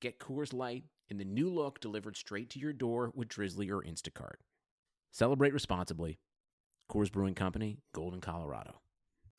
[0.00, 3.82] Get Coors Light in the new look delivered straight to your door with Drizly or
[3.82, 4.36] Instacart.
[5.10, 6.20] Celebrate responsibly.
[6.88, 8.80] Coors Brewing Company, Golden, Colorado.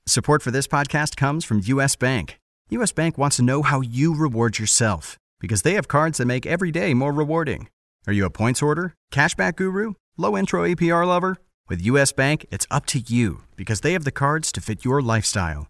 [0.05, 2.39] Support for this podcast comes from US Bank.
[2.71, 6.45] US Bank wants to know how you reward yourself because they have cards that make
[6.45, 7.69] every day more rewarding.
[8.05, 11.37] Are you a points order, cashback guru, low intro APR lover?
[11.69, 15.01] With US Bank, it's up to you because they have the cards to fit your
[15.01, 15.67] lifestyle.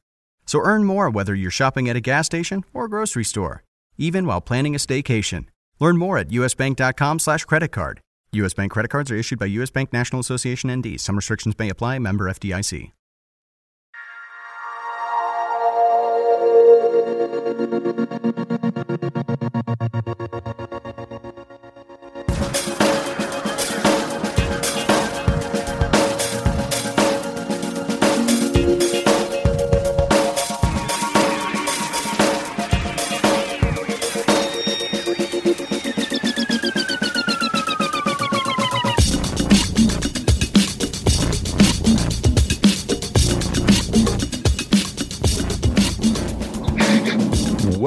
[0.48, 3.64] So earn more whether you're shopping at a gas station or grocery store,
[4.00, 5.46] even while planning a staycation.
[5.80, 8.02] Learn more at usbank.com slash credit card.
[8.32, 8.54] U.S.
[8.54, 9.70] Bank credit cards are issued by U.S.
[9.70, 11.00] Bank National Association ND.
[11.00, 12.00] Some restrictions may apply.
[12.00, 12.92] Member FDIC.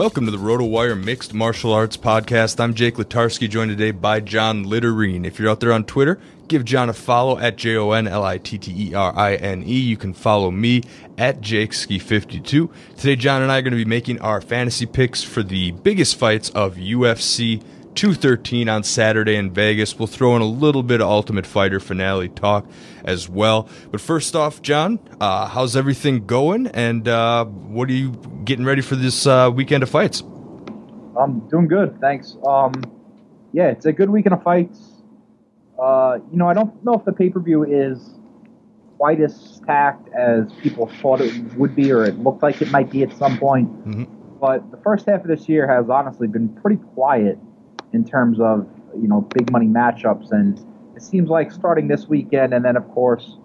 [0.03, 2.59] Welcome to the RotoWire Mixed Martial Arts Podcast.
[2.59, 5.25] I'm Jake Litarsky, joined today by John Litterine.
[5.25, 6.19] If you're out there on Twitter,
[6.49, 9.37] give John a follow at J O N L I T T E R I
[9.37, 9.79] N E.
[9.79, 10.83] You can follow me
[11.17, 12.69] at JakeSki52.
[12.97, 16.17] Today, John and I are going to be making our fantasy picks for the biggest
[16.17, 17.63] fights of UFC
[17.95, 19.99] 213 on Saturday in Vegas.
[19.99, 22.67] We'll throw in a little bit of Ultimate Fighter finale talk
[23.05, 23.69] as well.
[23.91, 26.69] But first off, John, uh, how's everything going?
[26.69, 28.13] And uh, what are you
[28.45, 30.23] getting ready for this uh, weekend of fights?
[31.21, 32.37] I'm doing good, thanks.
[32.47, 32.73] Um,
[33.53, 34.79] yeah, it's a good weekend of fights.
[35.79, 38.19] Uh, you know, I don't know if the pay per view is
[38.99, 42.91] quite as stacked as people thought it would be, or it looked like it might
[42.91, 43.69] be at some point.
[43.87, 44.05] Mm-hmm.
[44.41, 47.39] But the first half of this year has honestly been pretty quiet
[47.93, 48.67] in terms of
[49.01, 50.59] you know big money matchups, and
[50.97, 53.39] it seems like starting this weekend, and then of course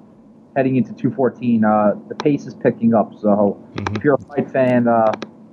[0.56, 3.14] heading into 214, uh, the pace is picking up.
[3.14, 3.96] So mm-hmm.
[3.96, 5.12] if you're a fight fan, uh,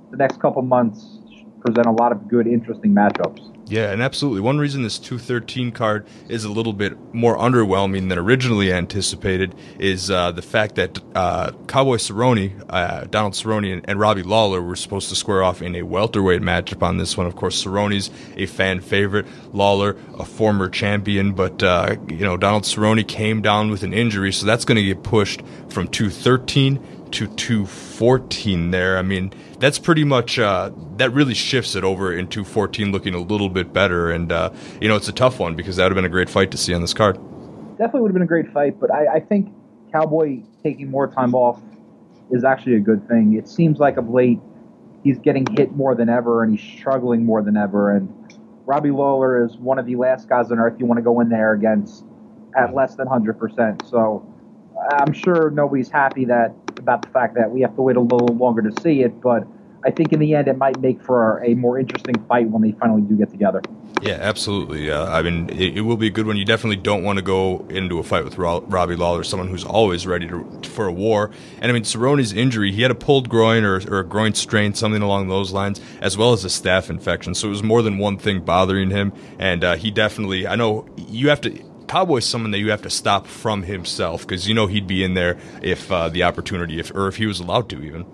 [0.09, 1.19] the next couple months
[1.65, 3.51] present a lot of good, interesting matchups.
[3.67, 4.41] Yeah, and absolutely.
[4.41, 10.11] One reason this 213 card is a little bit more underwhelming than originally anticipated is
[10.11, 14.75] uh, the fact that uh, Cowboy Cerrone, uh, Donald Cerrone, and, and, Robbie Lawler were
[14.75, 17.25] supposed to square off in a welterweight matchup on this one.
[17.25, 22.63] Of course, Cerrone's a fan favorite, Lawler a former champion, but uh, you know Donald
[22.63, 27.27] Cerrone came down with an injury, so that's going to get pushed from 213 to
[27.27, 28.97] 214 there.
[28.97, 33.19] I mean, that's pretty much uh, that really shifts it over in 214 looking a
[33.19, 34.11] little bit better.
[34.11, 36.29] And uh, you know, it's a tough one because that would have been a great
[36.29, 37.15] fight to see on this card.
[37.77, 39.53] Definitely would have been a great fight, but I, I think
[39.91, 41.61] Cowboy taking more time off
[42.31, 43.35] is actually a good thing.
[43.37, 44.39] It seems like of late
[45.03, 47.95] he's getting hit more than ever and he's struggling more than ever.
[47.95, 48.09] And
[48.65, 51.29] Robbie Lawler is one of the last guys on earth you want to go in
[51.29, 52.05] there against
[52.57, 53.87] at less than 100%.
[53.87, 54.25] So
[54.91, 56.53] I'm sure nobody's happy that
[56.85, 59.47] about the fact that we have to wait a little longer to see it, but
[59.83, 62.73] I think in the end it might make for a more interesting fight when they
[62.73, 63.63] finally do get together.
[64.03, 64.91] Yeah, absolutely.
[64.91, 66.37] Uh, I mean, it, it, will be a good one.
[66.37, 69.63] You definitely don't want to go into a fight with Ro- Robbie Lawler, someone who's
[69.63, 71.31] always ready to, for a war.
[71.59, 74.75] And I mean, Cerrone's injury, he had a pulled groin or, or a groin strain,
[74.75, 77.33] something along those lines, as well as a staph infection.
[77.33, 79.11] So it was more than one thing bothering him.
[79.39, 81.74] And uh, he definitely, I know you have to.
[81.87, 85.13] Cowboy's someone that you have to stop from himself because you know he'd be in
[85.13, 88.05] there if uh, the opportunity, if or if he was allowed to, even.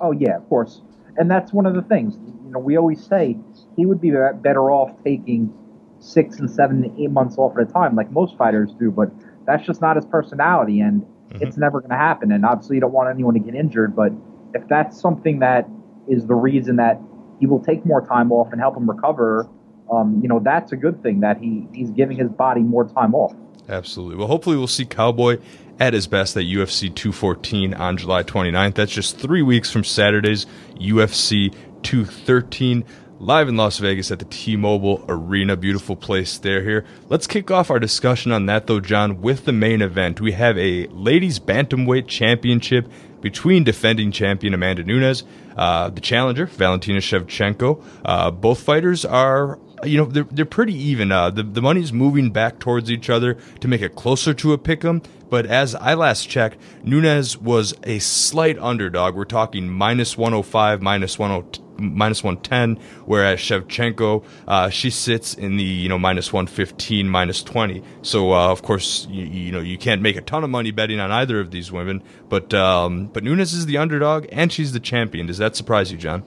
[0.00, 0.80] Oh yeah, of course,
[1.16, 2.14] and that's one of the things.
[2.44, 3.36] You know, we always say
[3.76, 5.52] he would be better off taking
[5.98, 8.90] six and seven, eight months off at a time, like most fighters do.
[8.90, 9.10] But
[9.46, 11.42] that's just not his personality, and mm-hmm.
[11.42, 12.32] it's never going to happen.
[12.32, 13.96] And obviously, you don't want anyone to get injured.
[13.96, 14.12] But
[14.54, 15.68] if that's something that
[16.08, 17.00] is the reason that
[17.40, 19.48] he will take more time off and help him recover,
[19.90, 23.14] um, you know, that's a good thing that he he's giving his body more time
[23.14, 23.34] off.
[23.68, 24.16] Absolutely.
[24.16, 25.38] Well, hopefully, we'll see Cowboy
[25.80, 28.74] at his best at UFC 214 on July 29th.
[28.74, 30.46] That's just three weeks from Saturday's
[30.76, 32.84] UFC 213
[33.18, 35.56] live in Las Vegas at the T-Mobile Arena.
[35.56, 36.84] Beautiful place there here.
[37.08, 40.20] Let's kick off our discussion on that though, John, with the main event.
[40.20, 42.88] We have a ladies bantamweight championship
[43.20, 45.24] between defending champion Amanda Nunes,
[45.56, 47.82] uh, the challenger Valentina Shevchenko.
[48.04, 51.12] Uh, both fighters are you know they're they're pretty even.
[51.12, 54.58] Uh, the the money's moving back towards each other to make it closer to a
[54.58, 55.04] pick'em.
[55.30, 59.16] But as I last checked, Nunes was a slight underdog.
[59.16, 65.64] We're talking minus 105, minus 102 minus 110, whereas Shevchenko, uh, she sits in the,
[65.64, 67.82] you know, minus 115, minus 20.
[68.02, 71.00] So, uh, of course, you, you, know, you can't make a ton of money betting
[71.00, 74.80] on either of these women, but, um, but Nunes is the underdog and she's the
[74.80, 75.26] champion.
[75.26, 76.22] Does that surprise you, John?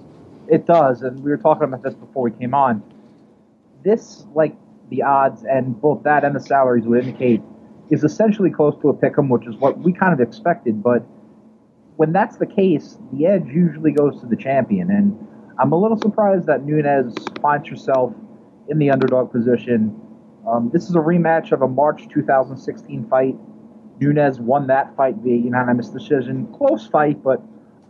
[0.49, 1.01] It does.
[1.01, 2.83] And we were talking about this before we came on.
[3.87, 4.53] This, like
[4.89, 7.41] the odds and both that and the salaries would indicate,
[7.89, 10.83] is essentially close to a pick 'em, which is what we kind of expected.
[10.83, 11.03] But
[11.95, 14.91] when that's the case, the edge usually goes to the champion.
[14.91, 15.17] And
[15.57, 18.13] I'm a little surprised that Nunes finds herself
[18.67, 19.95] in the underdog position.
[20.45, 23.37] Um, this is a rematch of a March 2016 fight.
[24.01, 26.45] Nunes won that fight via unanimous decision.
[26.47, 27.41] Close fight, but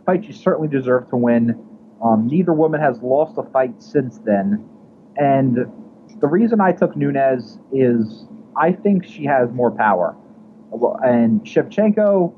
[0.06, 1.58] fight she certainly deserved to win.
[2.00, 4.64] Um, neither woman has lost a fight since then.
[5.16, 5.66] And
[6.20, 8.26] the reason I took Nunes is
[8.56, 10.16] I think she has more power.
[11.02, 12.34] And Shevchenko,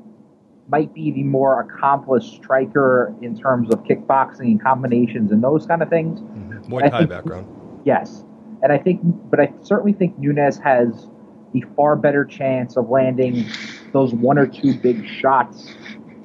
[0.71, 5.83] might be the more accomplished striker in terms of kickboxing and combinations and those kind
[5.83, 6.21] of things.
[6.21, 6.73] Mm-hmm.
[6.73, 7.45] Muay Thai background.
[7.83, 8.23] Yes.
[8.63, 11.09] And I think, but I certainly think Nunes has
[11.53, 13.45] the far better chance of landing
[13.91, 15.75] those one or two big shots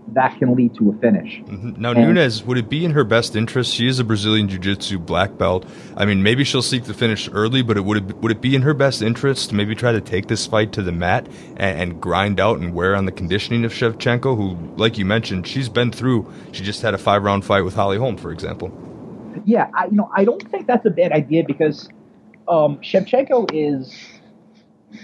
[0.08, 1.40] that can lead to a finish.
[1.40, 1.80] Mm-hmm.
[1.80, 3.74] Now, and, Nunes, would it be in her best interest?
[3.74, 5.66] She is a Brazilian Jiu Jitsu black belt.
[5.96, 8.54] I mean, maybe she'll seek the finish early, but it would it, would it be
[8.54, 11.26] in her best interest to maybe try to take this fight to the mat
[11.56, 15.46] and, and grind out and wear on the conditioning of Shevchenko, who, like you mentioned,
[15.46, 16.32] she's been through.
[16.52, 18.72] She just had a five round fight with Holly Holm, for example.
[19.44, 21.88] Yeah, I, you know, I don't think that's a bad idea because
[22.48, 23.94] um, Shevchenko is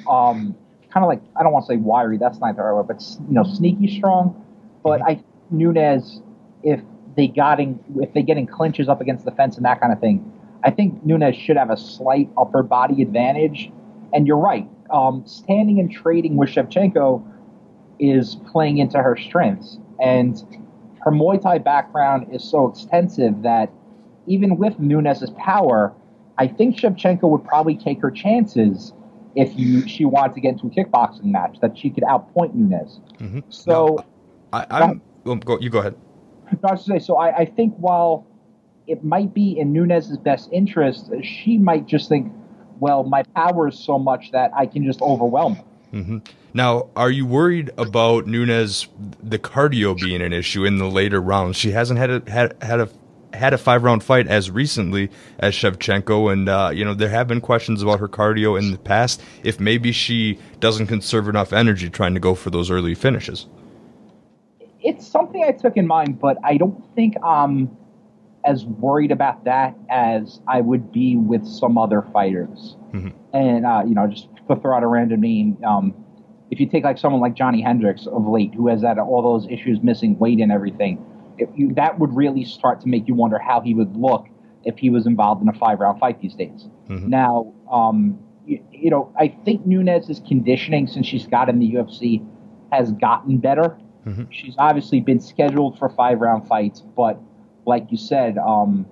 [0.09, 0.57] um,
[0.91, 2.19] kind of like I don't want to say wiry.
[2.19, 4.43] That's not the right word, but you know, sneaky strong
[4.83, 5.21] but mm-hmm.
[5.21, 6.21] I Nunes,
[6.63, 6.81] if
[7.17, 9.93] they got in, if they get in clinches up against the fence and that kind
[9.93, 10.33] of thing,
[10.65, 13.71] I think Nunes should have a slight upper body advantage.
[14.15, 17.27] And you're right, um, standing and trading with Shevchenko
[17.99, 20.37] is playing into her strengths, and
[21.01, 23.71] her Muay Thai background is so extensive that
[24.27, 25.95] even with Nunes's power,
[26.39, 28.93] I think Shevchenko would probably take her chances
[29.35, 33.01] if you she wanted to get into a kickboxing match that she could outpoint Nunes.
[33.19, 33.41] Mm-hmm.
[33.49, 34.05] So
[34.53, 35.95] I, am well, go, you go ahead.
[36.63, 38.27] No, to say, so I, I think while
[38.87, 42.33] it might be in Nunes's best interest, she might just think,
[42.81, 45.65] well, my power is so much that I can just overwhelm her.
[45.95, 46.19] Mm-hmm.
[46.55, 48.89] Now, are you worried about Nunes
[49.23, 51.57] the cardio being an issue in the later rounds?
[51.57, 52.89] She hasn't had a had had a
[53.35, 57.29] had a five round fight as recently as Shevchenko, and uh, you know there have
[57.29, 59.23] been questions about her cardio in the past.
[59.43, 63.47] If maybe she doesn't conserve enough energy trying to go for those early finishes
[64.83, 67.77] it's something I took in mind, but I don't think I'm
[68.45, 72.77] as worried about that as I would be with some other fighters.
[72.93, 73.09] Mm-hmm.
[73.33, 75.95] And uh, you know, just to throw out a random name, um,
[76.51, 79.51] if you take like someone like Johnny Hendricks of late, who has had all those
[79.51, 81.03] issues, missing weight and everything,
[81.55, 84.27] you, that would really start to make you wonder how he would look
[84.65, 86.69] if he was involved in a five round fight these days.
[86.89, 87.09] Mm-hmm.
[87.09, 92.27] Now, um, you, you know, I think Nunes's conditioning since she's got in the UFC
[92.71, 93.79] has gotten better.
[94.07, 94.25] Mm-hmm.
[94.31, 97.21] She's obviously been scheduled for five round fights, but
[97.67, 98.87] like you said, um,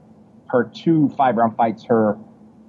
[0.48, 2.16] her two five round fights, her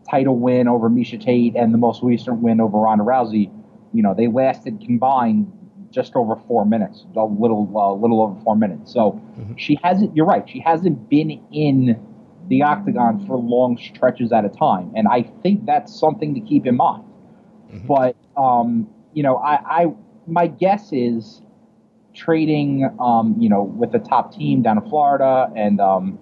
[0.10, 3.52] title win over Miesha Tate and the most recent win over Ronda Rousey,
[3.94, 5.52] you know, they lasted combined
[5.92, 8.92] just over four minutes, a little uh, little over four minutes.
[8.94, 9.54] So mm-hmm.
[9.58, 10.16] she hasn't.
[10.16, 10.48] You're right.
[10.50, 12.02] She hasn't been in
[12.48, 16.66] the octagon for long stretches at a time, and I think that's something to keep
[16.66, 17.04] in mind.
[17.72, 17.88] Mm-hmm.
[17.88, 19.94] But um, you know, I, I
[20.28, 21.42] my guess is
[22.14, 26.20] trading, um, you know, with the top team down in Florida, and um,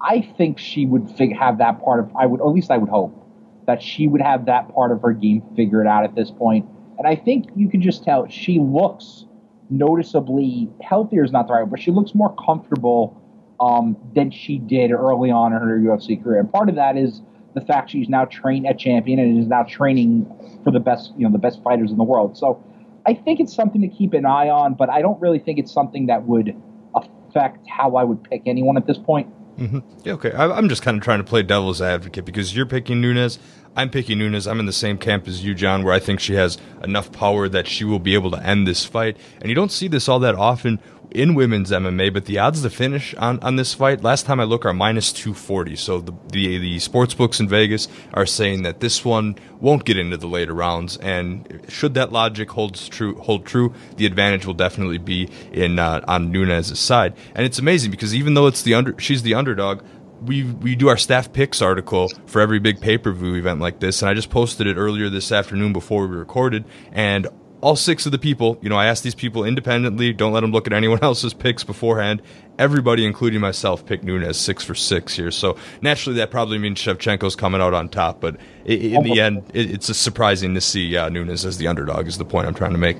[0.00, 2.14] I think she would fig- have that part of.
[2.16, 3.20] I would, at least I would hope
[3.66, 6.66] that she would have that part of her game figured out at this point.
[6.98, 9.24] And I think you can just tell she looks
[9.70, 13.20] noticeably healthier is not the right, word, but she looks more comfortable
[13.58, 16.40] um, than she did early on in her UFC career.
[16.40, 17.22] And part of that is
[17.54, 20.26] the fact she's now trained at champion and is now training
[20.62, 22.36] for the best, you know, the best fighters in the world.
[22.36, 22.62] So
[23.06, 25.72] I think it's something to keep an eye on, but I don't really think it's
[25.72, 26.56] something that would
[26.94, 29.32] affect how I would pick anyone at this point.
[29.58, 29.78] Mm-hmm.
[30.02, 30.32] Yeah, okay.
[30.32, 33.38] I, am just kind of trying to play devil's advocate because you're picking Nunes.
[33.76, 34.46] I'm picking Nunes.
[34.46, 37.48] I'm in the same camp as you, John, where I think she has enough power
[37.48, 39.16] that she will be able to end this fight.
[39.40, 40.80] And you don't see this all that often
[41.14, 44.44] in women's MMA, but the odds to finish on, on this fight, last time I
[44.44, 45.76] look, are minus 240.
[45.76, 49.96] So the, the, the sports books in Vegas are saying that this one won't get
[49.96, 50.96] into the later rounds.
[50.98, 56.04] And should that logic holds true, hold true, the advantage will definitely be in uh,
[56.08, 57.14] on Nunes's side.
[57.34, 59.82] And it's amazing because even though it's the under, she's the underdog,
[60.22, 63.80] we we do our staff picks article for every big pay per view event like
[63.80, 67.28] this, and I just posted it earlier this afternoon before we recorded, and
[67.64, 70.52] all six of the people, you know, I asked these people independently, don't let them
[70.52, 72.20] look at anyone else's picks beforehand.
[72.58, 75.30] Everybody, including myself, picked Nunes six for six here.
[75.30, 78.20] So naturally, that probably means Shevchenko's coming out on top.
[78.20, 82.06] But in the end, it's surprising to see uh, Nunes as the underdog.
[82.06, 82.98] Is the point I'm trying to make?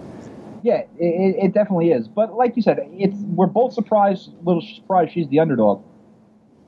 [0.63, 2.09] Yeah, it, it definitely is.
[2.09, 5.85] But like you said, it's we're both surprised, a little surprised she's the underdog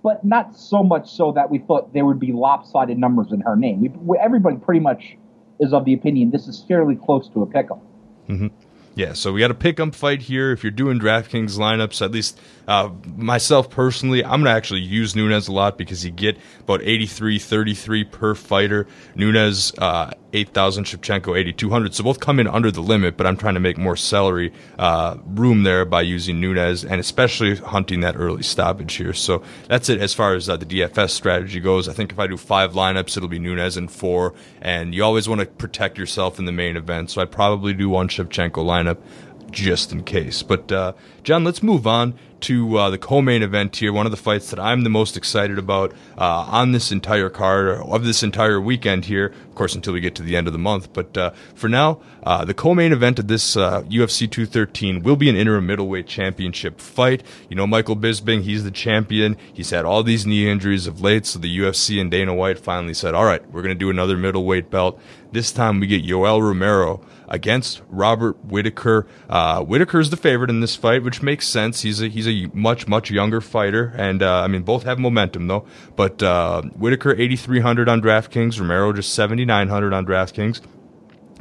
[0.03, 3.57] but not so much so that we thought there would be lopsided numbers in her
[3.57, 3.93] name.
[4.07, 5.17] We, everybody pretty much
[5.59, 7.81] is of the opinion this is fairly close to a pick'em.
[8.29, 8.66] Mm-hmm.
[8.97, 10.53] Yeah, so we got a pick 'em fight here.
[10.53, 15.15] If you're doing DraftKings lineups, at least uh, myself personally, I'm going to actually use
[15.15, 18.87] Nunes a lot because you get about 83, 33 per fighter.
[19.15, 21.95] Nunes, uh, 8,000, Shevchenko, 8,200.
[21.95, 25.17] So both come in under the limit, but I'm trying to make more salary uh,
[25.27, 29.13] room there by using Nunes and especially hunting that early stoppage here.
[29.13, 31.89] So that's it as far as uh, the DFS strategy goes.
[31.89, 34.35] I think if I do five lineups, it'll be Nunes and four.
[34.61, 37.11] And you always want to protect yourself in the main event.
[37.11, 38.86] So I'd probably do one Shevchenko lineup
[39.51, 40.43] just in case.
[40.43, 43.93] But uh, John, let's move on to uh, the co-main event here.
[43.93, 47.69] One of the fights that I'm the most excited about uh, on this entire card
[47.69, 49.27] of this entire weekend here.
[49.49, 50.93] Of course, until we get to the end of the month.
[50.93, 55.31] But uh, for now, uh, the co-main event of this UFC uh, 213 will be
[55.31, 57.23] an interim middleweight championship fight.
[57.49, 59.37] You know, Michael Bisping, he's the champion.
[59.53, 62.95] He's had all these knee injuries of late, so the UFC and Dana White finally
[62.95, 65.01] said, "All right, we're going to do another middleweight belt."
[65.37, 69.07] This time we get Yoel Romero against Robert Whitaker.
[69.29, 71.83] Uh, Whitaker's the favorite in this fight, which makes sense.
[71.83, 75.47] He's a he's a much much younger fighter, and uh, I mean both have momentum
[75.47, 75.67] though.
[75.95, 80.63] But uh, Whitaker eighty three hundred on DraftKings, Romero just seventy nine hundred on DraftKings.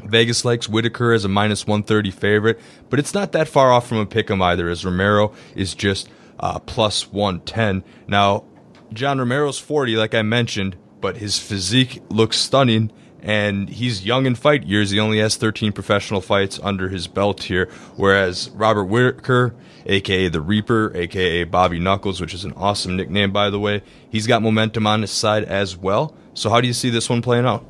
[0.04, 2.60] Vegas likes Whitaker as a minus 130 favorite,
[2.90, 6.10] but it's not that far off from a pick 'em either, as Romero is just
[6.42, 7.82] uh, plus 110.
[8.10, 8.44] Now,
[8.92, 12.92] John Romero's 40, like I mentioned, but his physique looks stunning
[13.26, 14.92] and he's young in fight years.
[14.92, 19.56] He only has 13 professional fights under his belt here, whereas Robert Whitaker,
[19.88, 24.28] aka the Reaper, aka Bobby Knuckles, which is an awesome nickname by the way, he's
[24.28, 26.16] got momentum on his side as well.
[26.36, 27.66] So how do you see this one playing out?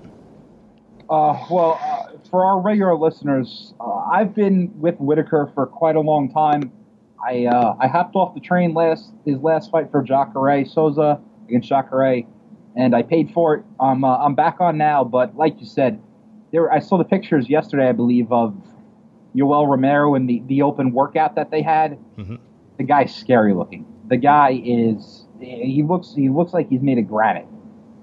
[1.10, 6.02] Uh, well, uh, for our regular listeners, uh, I've been with Whitaker for quite a
[6.02, 6.70] long time.
[7.26, 11.70] I uh, I hopped off the train last his last fight for Jacare Souza against
[11.70, 12.24] Jacare
[12.76, 13.64] and I paid for it.
[13.80, 16.02] I'm uh, I'm back on now, but like you said,
[16.52, 18.56] there I saw the pictures yesterday, I believe, of
[19.36, 21.98] Yoel Romero and the the open workout that they had.
[22.18, 22.36] Mm-hmm.
[22.78, 23.86] The guy's scary looking.
[24.08, 27.48] The guy is he looks he looks like he's made of granite.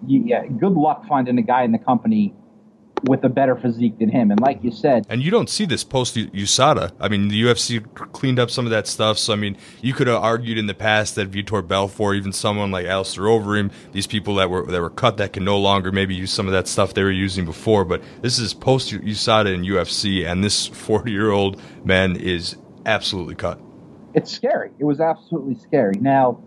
[0.06, 2.34] yeah, good luck finding a guy in the company
[3.04, 4.30] with a better physique than him.
[4.30, 6.92] And like you said, and you don't see this post USADA.
[7.00, 7.82] I mean, the UFC
[8.12, 9.18] cleaned up some of that stuff.
[9.18, 12.70] So I mean, you could have argued in the past that Vitor Belfort, even someone
[12.70, 16.14] like Alistair Overeem, these people that were that were cut that can no longer maybe
[16.14, 17.84] use some of that stuff they were using before.
[17.84, 22.56] But this is post USADA in UFC, and this 40 year old man is
[22.86, 23.60] absolutely cut.
[24.14, 24.70] It's scary.
[24.78, 25.94] It was absolutely scary.
[25.98, 26.42] Now,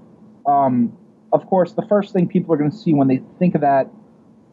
[0.45, 0.95] um,
[1.33, 3.89] of course, the first thing people are going to see when they think of that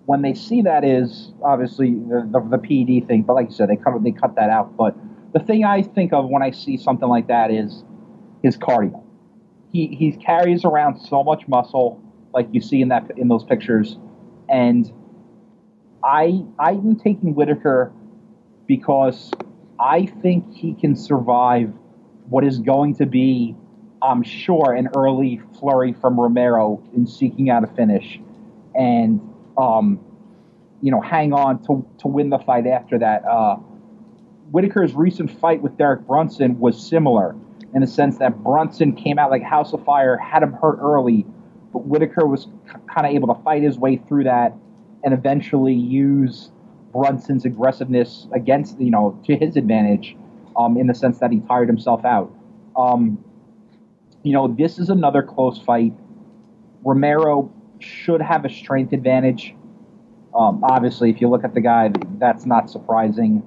[0.06, 3.68] when they see that is obviously the, the, the PED thing, but like you said,
[3.68, 4.76] they cut they cut that out.
[4.76, 4.96] But
[5.32, 7.84] the thing I think of when I see something like that is
[8.42, 9.02] his cardio.
[9.70, 12.02] He he carries around so much muscle,
[12.34, 13.96] like you see in that in those pictures,
[14.48, 14.92] and
[16.04, 17.92] I I'm taking Whitaker
[18.66, 19.30] because
[19.80, 21.72] I think he can survive
[22.28, 23.56] what is going to be,
[24.00, 28.20] I'm sure, an early flurry from Romero in seeking out a finish,
[28.74, 29.20] and
[29.58, 30.00] um,
[30.80, 33.24] you know, hang on to to win the fight after that.
[33.24, 33.56] Uh,
[34.50, 37.34] Whitaker's recent fight with Derek Brunson was similar
[37.74, 41.24] in the sense that Brunson came out like House of Fire, had him hurt early,
[41.72, 42.48] but Whitaker was
[42.92, 44.52] kind of able to fight his way through that
[45.04, 46.50] and eventually use
[46.92, 50.16] Brunson's aggressiveness against, you know, to his advantage
[50.56, 52.30] um, in the sense that he tired himself out.
[52.76, 53.24] Um,
[54.22, 55.94] you know, this is another close fight.
[56.84, 57.50] Romero
[57.82, 59.54] should have a strength advantage.
[60.34, 63.42] Um, obviously, if you look at the guy, that's not surprising.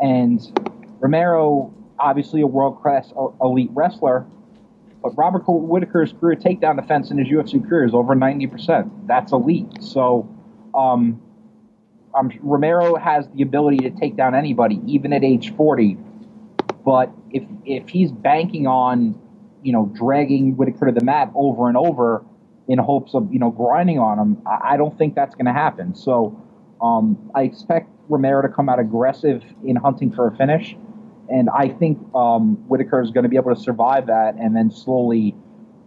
[0.00, 0.40] And
[1.00, 4.26] Romero, obviously a world class elite wrestler,
[5.02, 9.06] but Robert Whitaker's career takedown defense in his UFC career is over 90%.
[9.06, 9.66] That's elite.
[9.80, 10.28] So,
[10.74, 11.20] um,
[12.14, 15.96] um, Romero has the ability to take down anybody, even at age 40.
[16.84, 19.20] But if if he's banking on,
[19.62, 22.24] you know, dragging Whitaker to the mat over and over
[22.68, 25.52] in hopes of you know grinding on him, I, I don't think that's going to
[25.52, 25.94] happen.
[25.94, 26.38] So
[26.80, 30.76] um, I expect Romero to come out aggressive in hunting for a finish,
[31.28, 34.70] and I think um, Whitaker is going to be able to survive that and then
[34.70, 35.34] slowly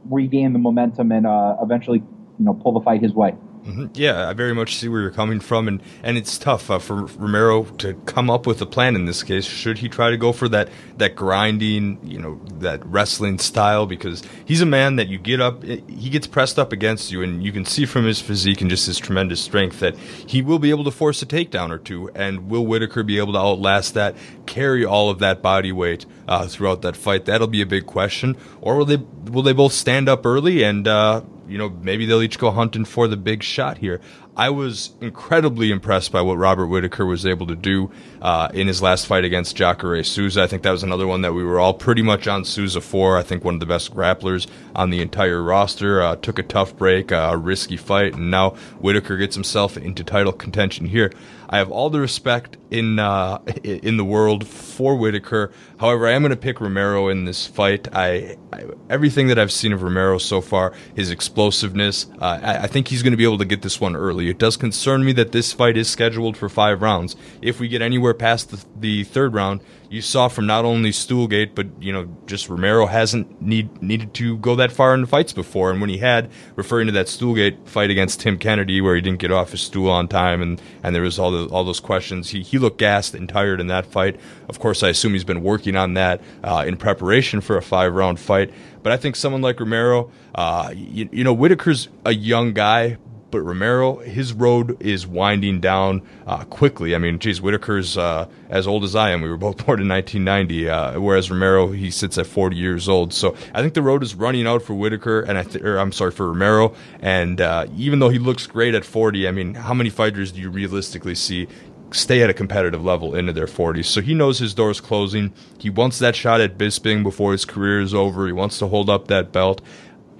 [0.10, 2.00] regain the momentum and uh, eventually
[2.40, 3.36] you know pull the fight his way.
[3.66, 3.88] Mm-hmm.
[3.94, 7.06] Yeah, I very much see where you're coming from, and, and it's tough uh, for
[7.06, 9.46] Romero to come up with a plan in this case.
[9.46, 13.86] Should he try to go for that that grinding, you know, that wrestling style?
[13.86, 17.22] Because he's a man that you get up, eh, he gets pressed up against you,
[17.22, 20.60] and you can see from his physique and just his tremendous strength that he will
[20.60, 22.10] be able to force a takedown or two.
[22.16, 24.16] And will Whitaker be able to outlast that,
[24.48, 27.26] carry all of that body weight uh, throughout that fight?
[27.26, 28.38] That'll be a big question.
[28.60, 32.22] Or will they will they both stand up early and uh, you know, maybe they'll
[32.22, 34.00] each go hunting for the big shot here.
[34.38, 37.92] I was incredibly impressed by what Robert Whitaker was able to do
[38.22, 40.44] uh, in his last fight against Jacare Souza.
[40.44, 43.18] I think that was another one that we were all pretty much on Souza for.
[43.18, 46.02] I think one of the best grapplers on the entire roster.
[46.02, 50.04] Uh, took a tough break, uh, a risky fight, and now Whitaker gets himself into
[50.06, 51.12] title contention here.
[51.50, 55.52] I have all the respect in uh, in the world for Whitaker.
[55.80, 57.88] However, I am going to pick Romero in this fight.
[57.94, 62.68] I, I, everything that I've seen of Romero so far, his explosiveness, uh, I, I,
[62.68, 64.30] think he's going to be able to get this one early.
[64.30, 67.16] It does concern me that this fight is scheduled for five rounds.
[67.42, 71.54] If we get anywhere past the, the third round, you saw from not only Stoolgate,
[71.54, 75.70] but you know, just Romero hasn't need needed to go that far in fights before.
[75.70, 79.20] And when he had, referring to that Stoolgate fight against Tim Kennedy, where he didn't
[79.20, 82.30] get off his stool on time, and and there was all the, all those questions.
[82.30, 84.20] He he looked gassed and tired in that fight.
[84.48, 87.94] Of course, I assume he's been working on that uh, in preparation for a five
[87.94, 88.54] round fight.
[88.84, 92.98] But I think someone like Romero, uh, you, you know, Whitaker's a young guy,
[93.32, 96.94] but Romero, his road is winding down uh, quickly.
[96.94, 99.22] I mean, geez, Whitaker's uh, as old as I am.
[99.22, 103.14] We were both born in 1990, uh, whereas Romero, he sits at 40 years old.
[103.14, 105.92] So I think the road is running out for Whitaker, and I th- or, I'm
[105.92, 106.76] sorry for Romero.
[107.00, 110.42] And uh, even though he looks great at 40, I mean, how many fighters do
[110.42, 111.48] you realistically see
[111.94, 113.86] stay at a competitive level into their 40s.
[113.86, 115.34] So he knows his door's closing.
[115.58, 118.28] He wants that shot at Bisping before his career is over.
[118.28, 119.62] He wants to hold up that belt.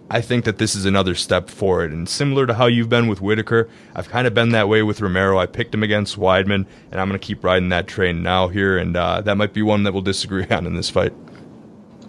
[0.10, 1.94] I think that this is another step forward.
[1.94, 5.00] And similar to how you've been with Whitaker, I've kind of been that way with
[5.00, 5.40] Romero.
[5.40, 8.78] I picked him against Weidman, and I'm going to keep riding that train now here.
[8.78, 11.14] And uh, that might be one that we'll disagree on in this fight.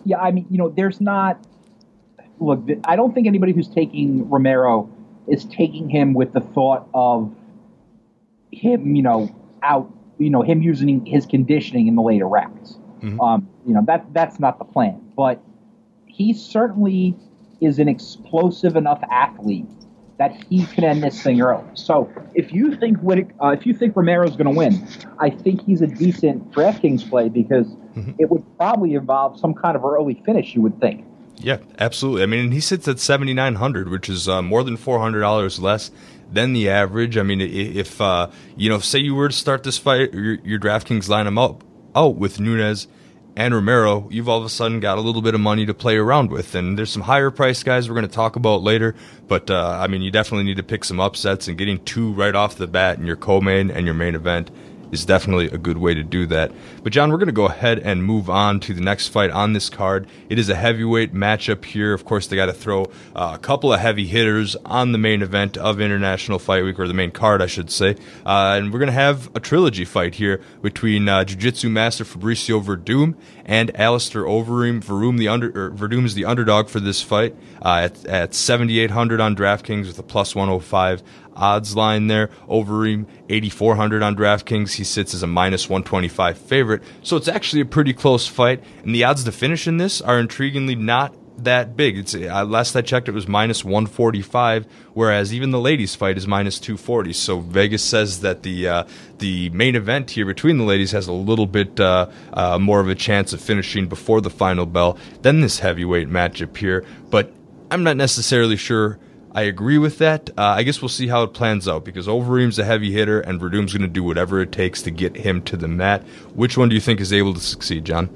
[0.05, 1.39] Yeah, I mean, you know, there's not.
[2.41, 4.91] Look, I don't think anybody who's taking Romero
[5.29, 7.33] is taking him with the thought of
[8.51, 12.79] him, you know, out, you know, him using his conditioning in the later rounds.
[13.01, 13.21] Mm-hmm.
[13.21, 15.13] Um, you know, that that's not the plan.
[15.17, 15.43] But
[16.07, 17.17] he certainly
[17.61, 19.67] is an explosive enough athlete
[20.19, 21.65] that he can end this thing early.
[21.75, 24.87] So if you think uh, if you think Romero's going to win,
[25.19, 28.13] I think he's a decent DraftKings play because mm-hmm.
[28.19, 30.55] it would probably involve some kind of early finish.
[30.55, 31.05] You would think.
[31.39, 32.23] Yeah, absolutely.
[32.23, 35.21] I mean, he sits at seventy nine hundred, which is uh, more than four hundred
[35.21, 35.91] dollars less
[36.33, 37.17] than the average.
[37.17, 40.59] I mean, if uh, you know, say you were to start this fight, your, your
[40.59, 41.65] DraftKings line them up
[41.95, 42.89] out with Nunes
[43.35, 45.97] and Romero, you've all of a sudden got a little bit of money to play
[45.97, 46.55] around with.
[46.55, 48.95] And there's some higher price guys we're going to talk about later.
[49.27, 52.35] But, uh, I mean, you definitely need to pick some upsets and getting two right
[52.35, 54.51] off the bat in your co-main and your main event
[54.93, 56.53] is definitely a good way to do that.
[56.83, 59.55] But John, we're going to go ahead and move on to the next fight on
[59.55, 60.07] this card.
[60.29, 61.95] It is a heavyweight matchup here.
[61.95, 62.85] Of course, they got to throw
[63.17, 66.87] uh, a couple of heavy hitters on the main event of International Fight Week, or
[66.87, 67.97] the main card, I should say.
[68.25, 72.63] Uh, and we're going to have a trilogy fight here between uh, Jiu-Jitsu master Fabricio
[72.63, 74.83] Werdum and Alistair Overeem.
[74.85, 79.37] Werdum, the under, Werdum is the underdog for this fight uh, at, at 7,800 on
[79.37, 81.03] DraftKings with a plus 105
[81.35, 82.29] odds line there.
[82.49, 84.75] Overeem 8400 on DraftKings.
[84.75, 86.83] He sits as a minus 125 favorite.
[87.03, 88.63] So it's actually a pretty close fight.
[88.85, 91.99] And the odds to finish in this are intriguingly not that big.
[91.99, 96.27] It's uh, last I checked, it was minus 145, whereas even the ladies' fight is
[96.27, 97.13] minus 240.
[97.13, 98.85] So Vegas says that the uh,
[99.19, 102.89] the main event here between the ladies has a little bit uh, uh, more of
[102.89, 106.85] a chance of finishing before the final bell than this heavyweight matchup here.
[107.11, 107.33] But
[107.71, 108.99] I'm not necessarily sure.
[109.35, 110.29] I agree with that.
[110.37, 113.41] Uh, I guess we'll see how it plans out because Overeem's a heavy hitter and
[113.41, 116.07] Werdum's going to do whatever it takes to get him to the mat.
[116.35, 118.11] Which one do you think is able to succeed, John?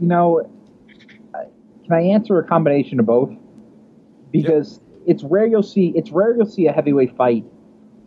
[0.00, 0.50] You know,
[1.86, 3.30] can I answer a combination of both?
[4.32, 5.02] Because yep.
[5.06, 7.44] it's rare you'll see it's rare you'll see a heavyweight fight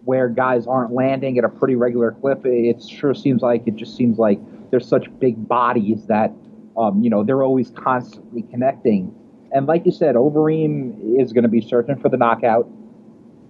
[0.04, 2.42] where guys aren't landing at a pretty regular clip.
[2.44, 4.40] It sure seems like it just seems like
[4.70, 6.32] there's such big bodies that
[6.78, 9.16] um, you know they're always constantly connecting.
[9.52, 12.70] And like you said, Overeem is going to be searching for the knockout.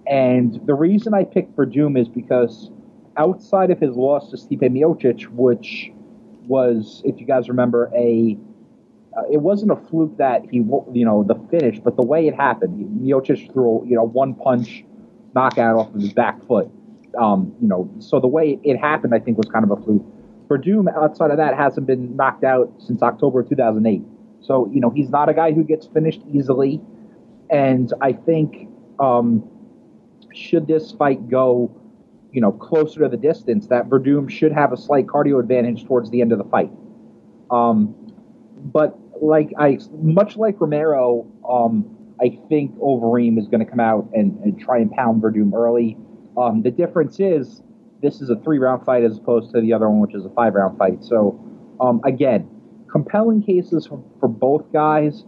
[0.06, 2.70] And the reason I picked Werdum is because
[3.16, 5.90] outside of his loss to Stipe Miocic, which
[6.46, 8.38] was, if you guys remember, a
[9.16, 12.34] uh, it wasn't a fluke that he, you know, the finish, but the way it
[12.34, 13.00] happened.
[13.00, 14.84] Miocic threw, you know, one punch
[15.34, 16.70] knockout off of his back foot.
[17.18, 20.04] Um, you know, so the way it happened, I think, was kind of a fluke.
[20.46, 24.02] Werdum, outside of that, hasn't been knocked out since October 2008.
[24.40, 26.80] So, you know, he's not a guy who gets finished easily.
[27.50, 28.68] And I think,
[29.00, 29.48] um,
[30.32, 31.76] should this fight go,
[32.32, 36.10] you know, closer to the distance, that Werdum should have a slight cardio advantage towards
[36.10, 36.70] the end of the fight.
[37.50, 37.94] Um,
[38.56, 44.08] but like I, much like Romero, um, I think Overeem is going to come out
[44.12, 45.96] and, and, try and pound Werdum early.
[46.36, 47.62] Um, the difference is
[48.02, 50.30] this is a three round fight as opposed to the other one, which is a
[50.30, 51.04] five round fight.
[51.04, 51.38] So
[51.80, 52.48] um, again,
[52.90, 55.24] compelling cases for, for, both guys.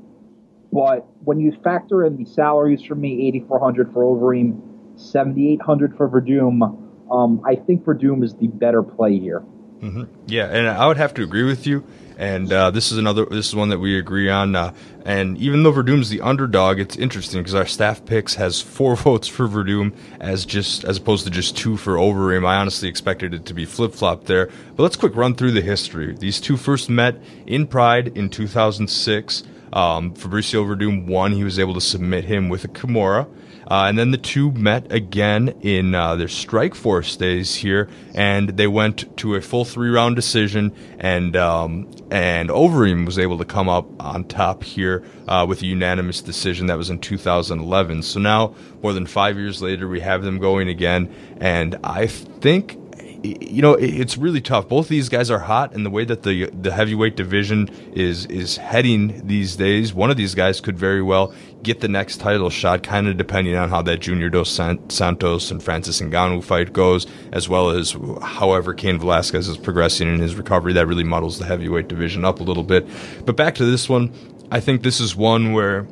[0.72, 4.60] But when you factor in the salaries for me, eighty four hundred for Overeem,
[4.96, 6.62] seventy eight hundred for Werdum,
[7.10, 9.42] um, I think Werdum is the better play here.
[9.80, 10.04] Mm-hmm.
[10.28, 11.84] Yeah, and I would have to agree with you
[12.22, 13.26] and uh, this is another.
[13.26, 14.54] This is one that we agree on.
[14.54, 14.72] Uh,
[15.04, 19.26] and even though Werdum's the underdog, it's interesting because our staff picks has four votes
[19.26, 22.46] for Werdum as just as opposed to just two for Overeem.
[22.46, 24.46] I honestly expected it to be flip flop there.
[24.76, 26.14] But let's quick run through the history.
[26.14, 29.42] These two first met in Pride in 2006.
[29.72, 31.32] Um, Fabricio Werdum won.
[31.32, 33.26] He was able to submit him with a Kimura.
[33.66, 38.66] Uh, and then the two met again in uh, their Strikeforce days here, and they
[38.66, 43.68] went to a full three round decision, and um, and Overeem was able to come
[43.68, 48.02] up on top here uh, with a unanimous decision that was in 2011.
[48.02, 52.78] So now, more than five years later, we have them going again, and I think
[53.22, 54.68] you know, it's really tough.
[54.68, 58.26] Both of these guys are hot, and the way that the the heavyweight division is
[58.26, 61.32] is heading these days, one of these guys could very well
[61.62, 65.62] get the next title shot, kind of depending on how that Junior Dos Santos and
[65.62, 70.72] Francis Ngannou fight goes, as well as however Cain Velasquez is progressing in his recovery.
[70.72, 72.88] That really muddles the heavyweight division up a little bit.
[73.24, 74.12] But back to this one,
[74.50, 75.86] I think this is one where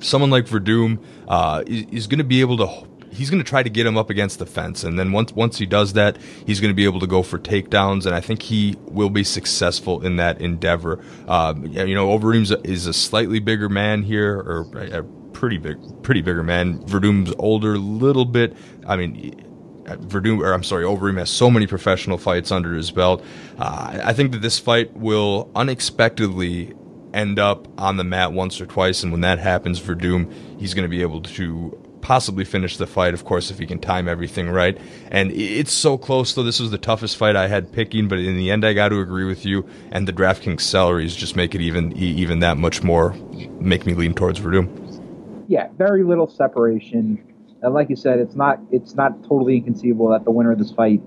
[0.00, 3.70] someone like Werdum uh, is going to be able to he's going to try to
[3.70, 6.70] get him up against the fence, and then once once he does that, he's going
[6.70, 10.16] to be able to go for takedowns, and I think he will be successful in
[10.16, 11.02] that endeavor.
[11.26, 16.22] Uh, you know, Overeem is a slightly bigger man here, or a pretty big, pretty
[16.22, 16.78] bigger man.
[16.84, 18.56] Werdum's older, little bit.
[18.86, 19.44] I mean.
[19.88, 23.24] Werdum, or I'm sorry, Overeem has so many professional fights under his belt.
[23.58, 26.74] Uh, I think that this fight will unexpectedly
[27.14, 30.84] end up on the mat once or twice, and when that happens, Werdum, he's going
[30.84, 34.48] to be able to possibly finish the fight, of course, if he can time everything
[34.48, 34.78] right.
[35.10, 36.42] And it's so close, though.
[36.42, 39.00] This was the toughest fight I had picking, but in the end, I got to
[39.00, 39.68] agree with you.
[39.90, 43.12] And the DraftKings salaries just make it even even that much more,
[43.60, 45.44] make me lean towards Werdum.
[45.48, 47.24] Yeah, very little separation.
[47.62, 50.72] And like you said, it's not it's not totally inconceivable that the winner of this
[50.72, 51.00] fight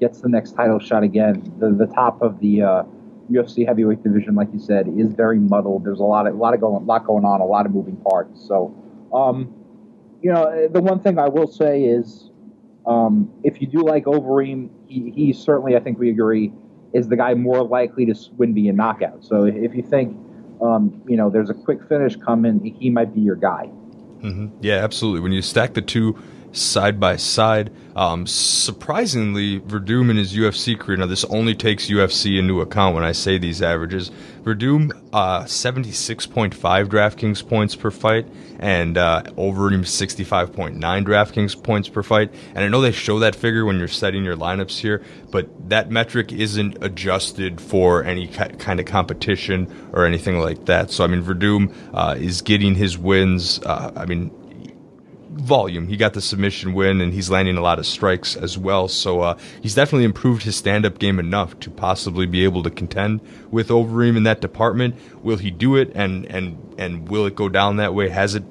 [0.00, 1.54] gets the next title shot again.
[1.58, 2.82] The the top of the uh,
[3.30, 5.84] UFC heavyweight division, like you said, is very muddled.
[5.84, 7.96] There's a lot of a lot of going lot going on, a lot of moving
[7.96, 8.46] parts.
[8.46, 8.74] So.
[9.10, 9.57] Um,
[10.22, 12.30] you know, the one thing I will say is,
[12.86, 16.52] um, if you do like Overeem, he, he certainly, I think we agree,
[16.92, 19.24] is the guy more likely to win via knockout.
[19.24, 20.16] So if you think,
[20.62, 23.68] um, you know, there's a quick finish coming, he might be your guy.
[24.22, 24.46] Mm-hmm.
[24.60, 25.20] Yeah, absolutely.
[25.20, 26.16] When you stack the two
[26.52, 27.70] side by side.
[27.96, 33.02] Um, surprisingly, Werdum in his UFC career, now this only takes UFC into account when
[33.02, 34.12] I say these averages.
[34.44, 36.54] Werdum, uh, 76.5
[36.86, 38.26] DraftKings points per fight,
[38.60, 42.32] and uh, Overeem 65.9 DraftKings points per fight.
[42.54, 45.90] And I know they show that figure when you're setting your lineups here, but that
[45.90, 50.92] metric isn't adjusted for any kind of competition or anything like that.
[50.92, 53.60] So, I mean, Werdum uh, is getting his wins.
[53.64, 54.30] Uh, I mean,
[55.40, 55.88] volume.
[55.88, 58.88] He got the submission win, and he's landing a lot of strikes as well.
[58.88, 63.20] So uh, he's definitely improved his stand-up game enough to possibly be able to contend
[63.50, 64.96] with Overeem in that department.
[65.22, 68.08] Will he do it, and and and will it go down that way?
[68.08, 68.44] Has it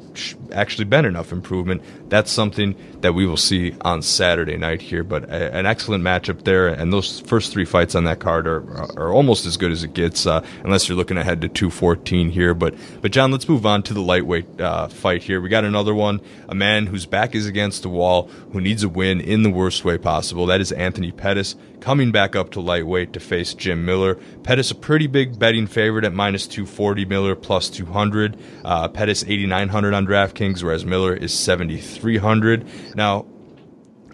[0.52, 1.82] actually been enough improvement?
[2.10, 5.04] That's something that we will see on Saturday night here.
[5.04, 8.64] But a, an excellent matchup there, and those first three fights on that card are
[8.98, 12.54] are almost as good as it gets, uh, unless you're looking ahead to 214 here.
[12.54, 15.42] But but John, let's move on to the lightweight uh, fight here.
[15.42, 18.90] We got another one, a man whose back is against the wall, who needs a
[18.90, 20.46] win in the worst way possible.
[20.46, 24.16] That is Anthony Pettis coming back up to lightweight to face Jim Miller.
[24.44, 28.38] Pettis a pretty big betting favorite at minus 240, Miller plus 200.
[28.64, 32.96] Uh, Pettis 8,900 on DraftKings, whereas Miller is 7,300.
[32.96, 33.26] Now,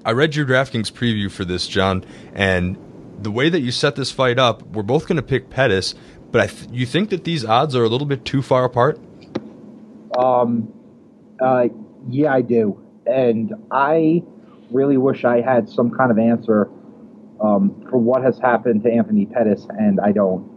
[0.05, 2.77] I read your DraftKings preview for this, John, and
[3.19, 5.95] the way that you set this fight up, we're both going to pick Pettis,
[6.31, 8.99] but th- you think that these odds are a little bit too far apart?
[10.17, 10.73] Um,
[11.39, 11.67] uh,
[12.09, 14.23] yeah, I do, and I
[14.71, 16.69] really wish I had some kind of answer
[17.41, 20.49] um, for what has happened to Anthony Pettis, and I don't.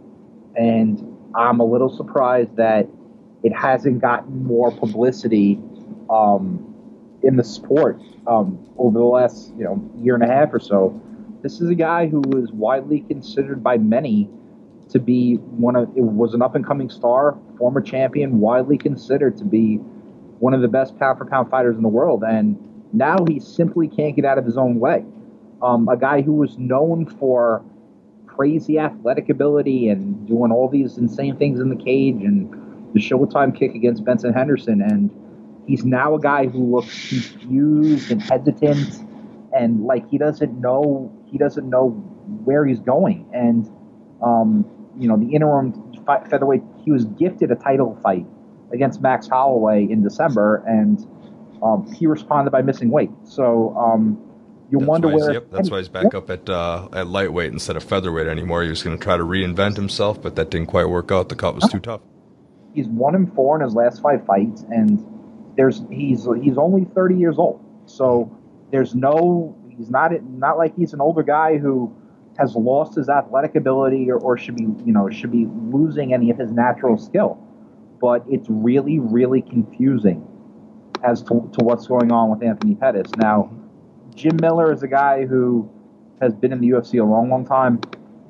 [0.55, 2.87] And I'm a little surprised that
[3.43, 5.59] it hasn't gotten more publicity
[6.09, 6.73] um,
[7.23, 10.99] in the sport um, over the last you know year and a half or so.
[11.43, 14.29] This is a guy who was widely considered by many
[14.89, 19.37] to be one of it was an up and coming star, former champion, widely considered
[19.37, 19.79] to be
[20.39, 22.57] one of the best pound for pound fighters in the world, and
[22.93, 25.05] now he simply can't get out of his own way.
[25.61, 27.63] Um, a guy who was known for
[28.25, 32.51] crazy athletic ability and doing all these insane things in the cage and
[32.93, 34.81] the Showtime kick against Benson Henderson.
[34.81, 35.09] And
[35.67, 39.03] he's now a guy who looks confused and hesitant
[39.53, 41.89] and like he doesn't know he doesn't know
[42.45, 43.27] where he's going.
[43.33, 43.67] And
[44.21, 44.65] um,
[44.97, 45.73] you know, the interim
[46.29, 48.25] featherweight, he was gifted a title fight
[48.71, 50.99] against Max Holloway in December, and
[51.63, 53.09] um, he responded by missing weight.
[53.23, 54.21] So um,
[54.69, 55.33] you that's wonder where.
[55.33, 58.63] Yep, that's why he's back up at uh, at lightweight instead of featherweight anymore.
[58.63, 61.29] He was going to try to reinvent himself, but that didn't quite work out.
[61.29, 62.01] The cut was too tough.
[62.73, 65.03] He's one and four in his last five fights, and
[65.55, 67.63] there's he's he's only 30 years old.
[67.85, 68.35] So
[68.71, 71.93] there's no he's not not like he's an older guy who
[72.37, 76.29] has lost his athletic ability or, or should be you know should be losing any
[76.29, 77.43] of his natural skill.
[77.99, 80.27] But it's really really confusing
[81.03, 83.51] as to, to what's going on with Anthony Pettis now
[84.17, 85.69] Jim Miller is a guy who
[86.19, 87.79] has been in the UFC a long, long time.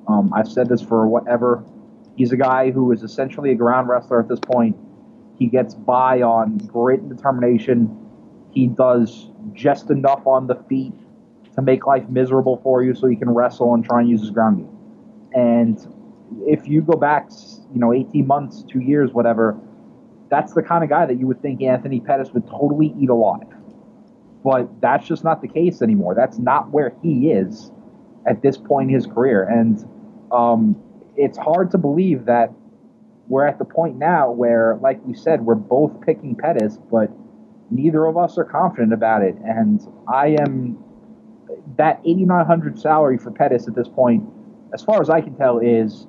[0.08, 1.64] Um, I've said this for whatever.
[2.18, 4.76] He's a guy who is essentially a ground wrestler at this point.
[5.40, 7.98] He gets by on grit and determination.
[8.52, 10.94] He does just enough on the feet
[11.56, 14.32] to make life miserable for you so he can wrestle and try and use his
[14.32, 14.78] ground game.
[15.34, 15.80] And
[16.46, 17.30] if you go back,
[17.74, 19.60] you know, 18 months, two years, whatever,
[20.30, 23.48] that's the kind of guy that you would think Anthony Pettis would totally eat alive.
[24.44, 26.16] But that's just not the case anymore.
[26.16, 27.72] That's not where he is
[28.28, 29.44] at this point in his career.
[29.44, 29.84] And
[30.32, 30.76] um,
[31.16, 32.52] it's hard to believe that
[33.28, 37.10] we're at the point now where, like we said, we're both picking Pettis, but
[37.70, 39.36] neither of us are confident about it.
[39.44, 39.82] And
[40.14, 40.78] I am
[41.78, 44.24] that 8,900 salary for Pettis at this point,
[44.74, 46.08] as far as I can tell, is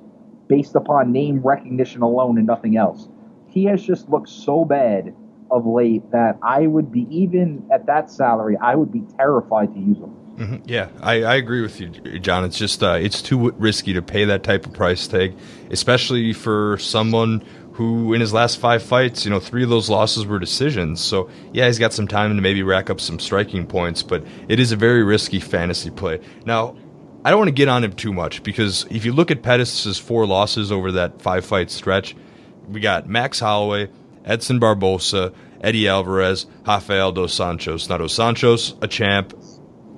[0.49, 3.07] based upon name recognition alone and nothing else.
[3.47, 5.15] He has just looked so bad
[5.49, 9.79] of late that I would be even at that salary, I would be terrified to
[9.79, 10.15] use him.
[10.37, 10.55] Mm-hmm.
[10.65, 12.45] Yeah, I, I, agree with you, John.
[12.45, 15.35] It's just uh, it's too risky to pay that type of price tag,
[15.69, 20.25] especially for someone who, in his last five fights, you know, three of those losses
[20.25, 21.01] were decisions.
[21.01, 24.61] So yeah, he's got some time to maybe rack up some striking points, but it
[24.61, 26.21] is a very risky fantasy play.
[26.45, 26.77] Now,
[27.23, 29.97] I don't want to get on him too much because if you look at Pettis'
[29.97, 32.15] four losses over that five fight stretch,
[32.69, 33.89] we got Max Holloway,
[34.23, 37.89] Edson Barboza, Eddie Alvarez, Rafael dos Anjos.
[37.89, 39.33] Now, dos Anjos, a champ.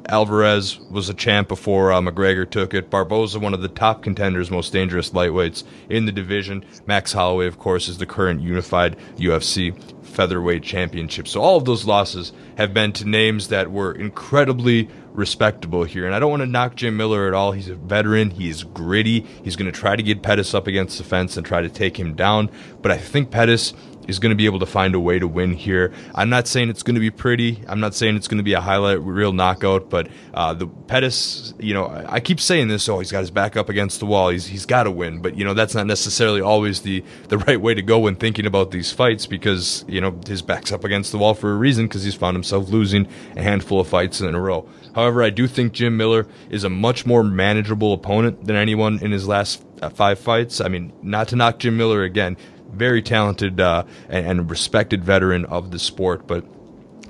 [0.08, 2.90] Alvarez was a champ before uh, McGregor took it.
[2.90, 6.66] Barboza, one of the top contenders, most dangerous lightweights in the division.
[6.86, 11.28] Max Holloway, of course, is the current unified UFC featherweight championship.
[11.28, 16.06] So all of those losses have been to names that were incredibly respectable here.
[16.06, 17.52] And I don't want to knock Jim Miller at all.
[17.52, 18.30] He's a veteran.
[18.30, 19.22] He's gritty.
[19.44, 21.98] He's going to try to get Pettis up against the fence and try to take
[21.98, 22.50] him down.
[22.82, 23.74] But I think Pettis
[24.08, 25.94] is going to be able to find a way to win here.
[26.16, 27.64] I'm not saying it's going to be pretty.
[27.68, 31.54] I'm not saying it's going to be a highlight real knockout, but uh, the Pettis,
[31.60, 32.88] you know, I keep saying this.
[32.90, 34.30] Oh, he's got his back up against the wall.
[34.30, 37.60] He's he's got to win, but you know that's not necessarily always the the right
[37.60, 41.12] way to go when thinking about these fights because you know his back's up against
[41.12, 44.34] the wall for a reason because he's found himself losing a handful of fights in
[44.34, 44.68] a row.
[44.94, 49.12] However, I do think Jim Miller is a much more manageable opponent than anyone in
[49.12, 50.62] his last uh, five fights.
[50.62, 52.38] I mean, not to knock Jim Miller again,
[52.74, 56.28] very talented uh, and, and, respected veteran of the sport.
[56.28, 56.46] But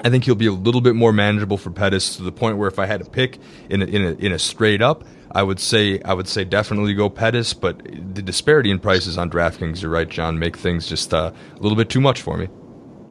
[0.03, 2.67] I think he'll be a little bit more manageable for Pettis to the point where
[2.67, 5.59] if I had to pick in a, in a, in a straight up, I would
[5.59, 7.53] say I would say definitely go Pettis.
[7.53, 11.59] But the disparity in prices on DraftKings, you're right, John, make things just uh, a
[11.59, 12.49] little bit too much for me.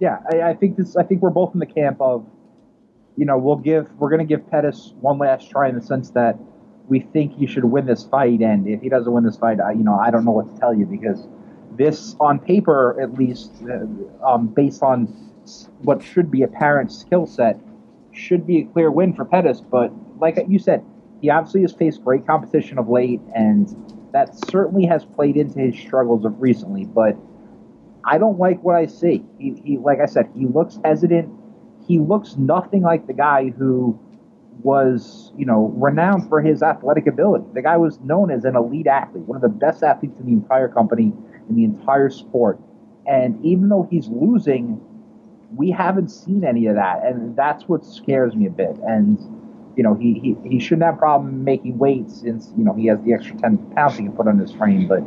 [0.00, 0.96] Yeah, I, I think this.
[0.96, 2.26] I think we're both in the camp of,
[3.16, 6.10] you know, we'll give we're going to give Pettis one last try in the sense
[6.10, 6.38] that
[6.88, 9.72] we think he should win this fight, and if he doesn't win this fight, I,
[9.72, 11.26] you know, I don't know what to tell you because
[11.80, 15.06] this, on paper at least, uh, um, based on
[15.78, 17.58] what should be a apparent skill set,
[18.12, 19.62] should be a clear win for Pettis.
[19.62, 20.84] But like you said,
[21.22, 23.74] he obviously has faced great competition of late, and
[24.12, 26.84] that certainly has played into his struggles of recently.
[26.84, 27.16] But
[28.04, 29.24] I don't like what I see.
[29.38, 31.32] He, he like I said, he looks hesitant.
[31.88, 33.98] He looks nothing like the guy who
[34.62, 37.46] was, you know, renowned for his athletic ability.
[37.54, 40.32] The guy was known as an elite athlete, one of the best athletes in the
[40.32, 41.14] entire company,
[41.50, 42.58] in the entire sport.
[43.06, 44.80] And even though he's losing,
[45.54, 47.04] we haven't seen any of that.
[47.04, 48.76] And that's what scares me a bit.
[48.86, 49.18] And,
[49.76, 53.00] you know, he, he, he shouldn't have problem making weight since, you know, he has
[53.02, 54.86] the extra 10 pounds he can put on his frame.
[54.86, 55.02] But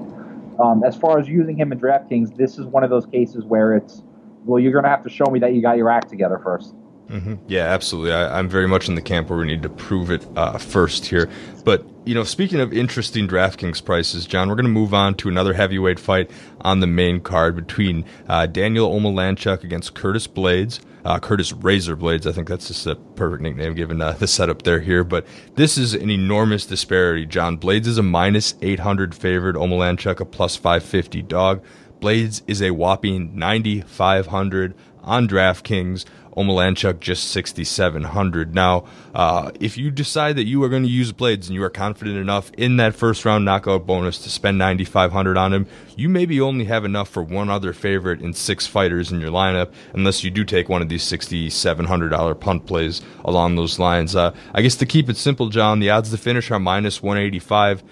[0.61, 3.75] um, as far as using him in DraftKings, this is one of those cases where
[3.75, 4.03] it's,
[4.45, 6.75] well, you're going to have to show me that you got your act together first.
[7.13, 7.35] Mm-hmm.
[7.47, 8.11] Yeah, absolutely.
[8.11, 11.05] I, am very much in the camp where we need to prove it uh, first
[11.05, 11.29] here.
[11.63, 15.29] But you know, speaking of interesting DraftKings prices, John, we're going to move on to
[15.29, 20.79] another heavyweight fight on the main card between uh, Daniel Omielanczuk against Curtis Blaydes.
[21.05, 24.63] Uh, Curtis Razor Blades, I think that's just a perfect nickname given uh, the setup
[24.63, 25.03] there here.
[25.03, 27.27] But this is an enormous disparity.
[27.27, 31.63] John Blaydes is a minus 800 favored, Omielanczuk a plus 550 dog.
[31.99, 34.73] Blaydes is a whopping 9,500
[35.03, 36.05] on DraftKings.
[36.35, 38.55] Omielanczuk just 6,700.
[38.55, 41.69] Now, uh, if you decide that you are going to use Blaydes and you are
[41.69, 46.41] confident enough in that first round knockout bonus to spend 9,500 on him, you maybe
[46.41, 50.31] only have enough for one other favorite in six fighters in your lineup, unless you
[50.31, 54.15] do take one of these $6,700 punt plays along those lines.
[54.15, 57.83] Uh, I guess to keep it simple, John, the odds to finish are minus 185.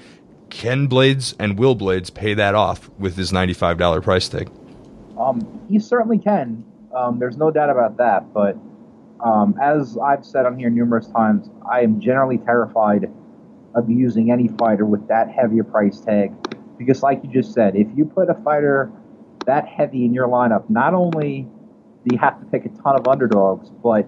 [0.49, 4.51] Can Blaydes and will Blaydes pay that off with his $95 price tag?
[5.17, 6.65] Um, he certainly can.
[6.95, 8.33] Um, there's no doubt about that.
[8.33, 8.57] But
[9.23, 13.11] um, as I've said on here numerous times, I am generally terrified
[13.75, 16.33] of using any fighter with that heavier price tag
[16.77, 18.91] because, like you just said, if you put a fighter
[19.45, 21.47] that heavy in your lineup, not only
[22.07, 24.07] do you have to pick a ton of underdogs, but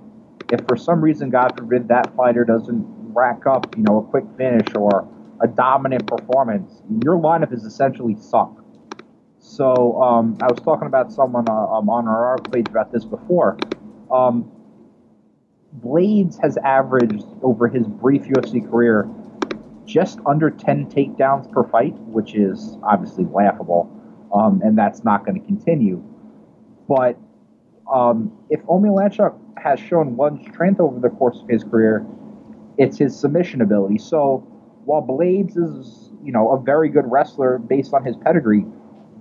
[0.51, 4.25] if for some reason, God forbid, that fighter doesn't rack up, you know, a quick
[4.37, 5.07] finish or
[5.41, 8.57] a dominant performance, your lineup is essentially sunk.
[9.43, 13.57] So um, I was talking about someone uh, um, on our page about this before.
[14.09, 14.49] Um,
[15.83, 19.07] Blaydes has averaged over his brief UFC career
[19.85, 23.91] just under 10 takedowns per fight, which is obviously laughable,
[24.33, 26.01] um, and that's not going to continue.
[26.87, 27.17] But
[27.93, 32.05] um, if Omielanczuk has shown one strength over the course of his career,
[32.77, 33.97] it's his submission ability.
[33.97, 34.37] So
[34.85, 38.65] while Blaydes is, you know, a very good wrestler based on his pedigree,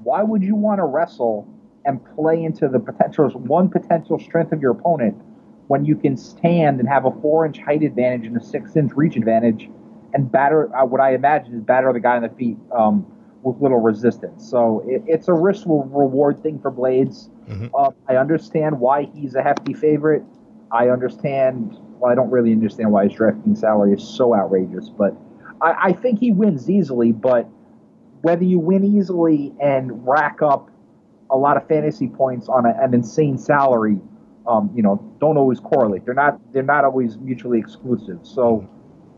[0.05, 1.49] why would you want to wrestle
[1.85, 5.21] and play into the potential one potential strength of your opponent
[5.69, 8.93] when you can stand and have a four inch height advantage and a six inch
[8.95, 9.69] reach advantage
[10.15, 13.07] and batter uh, what I imagine is batter the guy on the feet um,
[13.43, 14.49] with little resistance.
[14.49, 17.29] So it, it's a risk reward thing for Blaydes.
[17.49, 17.69] Mm-hmm.
[17.75, 20.23] Uh, I understand why he's a hefty favorite.
[20.71, 21.77] I understand.
[21.99, 25.15] Well, I don't really understand why his drafting salary is so outrageous, but
[25.61, 27.13] I, I think he wins easily.
[27.13, 27.49] But
[28.23, 30.71] whether you win easily and rack up
[31.31, 33.99] a lot of fantasy points on a, an insane salary,
[34.47, 36.05] um, you know, don't always correlate.
[36.05, 38.21] They're not they're not always mutually exclusive.
[38.23, 38.69] So,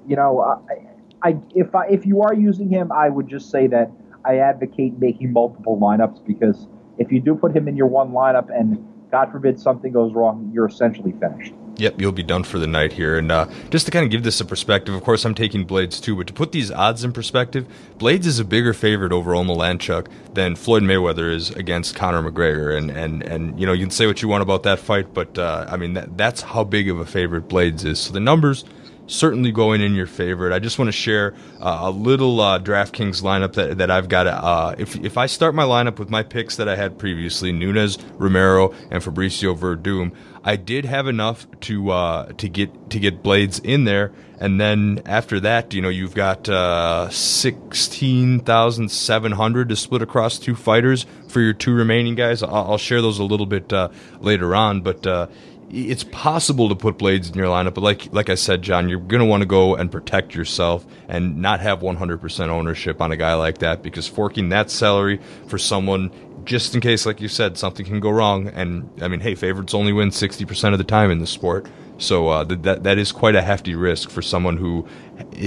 [0.07, 3.67] you know, I, I if I if you are using him, I would just say
[3.69, 3.91] that
[4.25, 6.67] I advocate making multiple lineups because
[6.99, 10.51] if you do put him in your one lineup and God forbid something goes wrong,
[10.53, 11.55] you're essentially finished.
[11.77, 13.19] Yep, you'll be done for the night here.
[13.19, 16.01] And uh, just to kind of give this a perspective, of course, I'm taking Blaydes
[16.01, 17.67] too, but to put these odds in perspective,
[17.99, 22.77] Blaydes is a bigger favorite over Omielanczuk than Floyd Mayweather is against Conor McGregor.
[22.77, 25.37] And, and, and you know, you can say what you want about that fight, but
[25.37, 27.99] uh, I mean, that, that's how big of a favorite Blaydes is.
[27.99, 28.65] So the numbers
[29.07, 30.55] certainly going in your favorite.
[30.55, 34.27] I just want to share uh, a little uh, DraftKings lineup that, that I've got.
[34.27, 37.99] Uh, if, if I start my lineup with my picks that I had previously, Nunes,
[38.15, 43.65] Romero, and Fabricio Werdum, I did have enough to uh, to get to get Blaydes
[43.65, 49.71] in there, and then after that, you know, you've got uh, sixteen thousand seven hundred
[49.71, 52.43] to split across two fighters for your two remaining guys.
[52.43, 53.89] I'll, I'll share those a little bit uh,
[54.21, 55.07] later on, but
[55.75, 59.01] it's possible to put Blaydes in your lineup, but like like I said, John, you're
[59.01, 63.17] going to want to go and protect yourself and not have 100% ownership on a
[63.17, 66.11] guy like that because forking that salary for someone
[66.45, 68.49] just in case, like you said, something can go wrong.
[68.49, 71.67] And I mean, hey, favorites only win 60% of the time in the sport.
[71.99, 74.87] So uh, that that is quite a hefty risk for someone who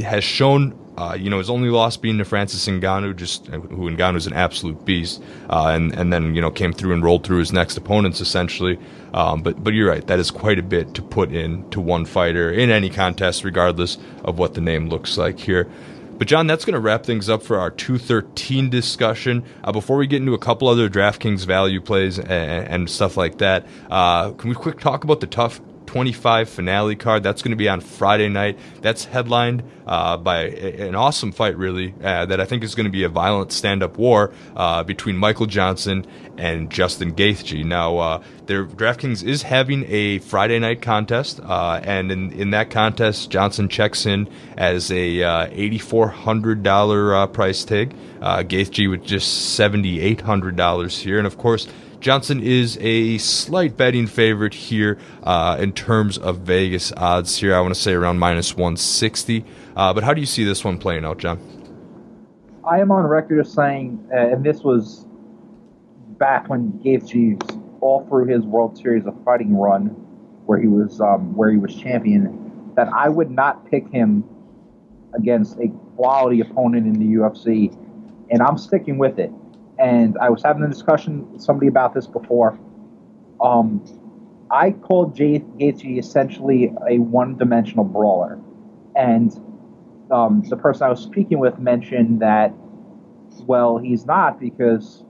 [0.03, 4.15] has shown, uh, you know, his only loss being to Francis Ngannou, just who Ngannou
[4.15, 7.39] is an absolute beast, uh, and and then you know came through and rolled through
[7.39, 8.79] his next opponents essentially.
[9.13, 12.05] Um, but but you're right, that is quite a bit to put in to one
[12.05, 15.69] fighter in any contest, regardless of what the name looks like here.
[16.17, 19.43] But John, that's going to wrap things up for our 213 discussion.
[19.63, 23.37] Uh, before we get into a couple other DraftKings value plays and, and stuff like
[23.37, 27.23] that, uh, can we quick talk about the TUF 25 finale card.
[27.23, 28.59] That's going to be on Friday night.
[28.81, 32.91] That's headlined uh, by an awesome fight, really, uh, that I think is going to
[32.91, 36.05] be a violent stand up war uh, between Michael Johnson
[36.37, 37.63] and Justin Gaethje.
[37.65, 42.69] Now, uh, their DraftKings is having a Friday night contest, uh, and in, in that
[42.69, 47.95] contest, Johnson checks in as a uh, $8,400 price tag.
[48.21, 51.17] Uh, Gaethje with just $7,800 here.
[51.17, 51.67] And of course,
[51.99, 57.55] Johnson is a slight betting favorite here uh, in terms of Vegas odds here.
[57.55, 59.43] I want to say around minus 160.
[59.77, 61.39] Uh, but how do you see this one playing out, John?
[62.67, 65.05] I am on record as saying, uh, and this was
[66.17, 69.89] back when Gaethje all through his World Series of Fighting run,
[70.47, 74.23] where he was um, where he was champion, that I would not pick him
[75.13, 77.71] against a quality opponent in the UFC,
[78.31, 79.31] and I'm sticking with it
[79.79, 82.59] and I was having a discussion with somebody about this before.
[83.39, 83.83] Um,
[84.49, 88.39] I called Jay Gaethje essentially a one-dimensional brawler,
[88.95, 89.31] and
[90.11, 92.53] um, the person I was speaking with mentioned that,
[93.45, 95.03] well, he's not because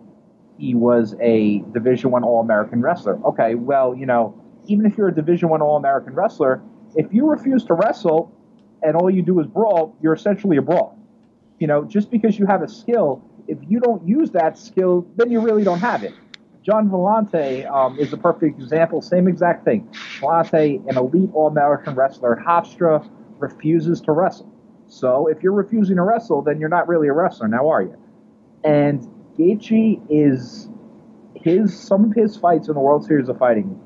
[0.58, 3.20] he was a Division One All-American wrestler.
[3.26, 6.62] Okay, well, you know, even if you're a Division One All-American wrestler,
[6.96, 8.32] if you refuse to wrestle
[8.82, 10.98] and all you do is brawl, you're essentially a brawl.
[11.60, 15.32] You know, just because you have a skill if you don't use that skill, then
[15.32, 16.14] you really don't have it.
[16.64, 19.02] Gian Villante um, is a perfect example.
[19.02, 19.88] Same exact thing.
[20.20, 22.38] Villante, an elite All-American wrestler.
[22.40, 24.52] at Hofstra refuses to wrestle.
[24.88, 27.96] So if you're refusing to wrestle, then you're not really a wrestler, now are you?
[28.64, 29.02] And
[29.38, 30.70] Gaethje is
[31.36, 33.80] his some of his fights in the World Series of Fighting.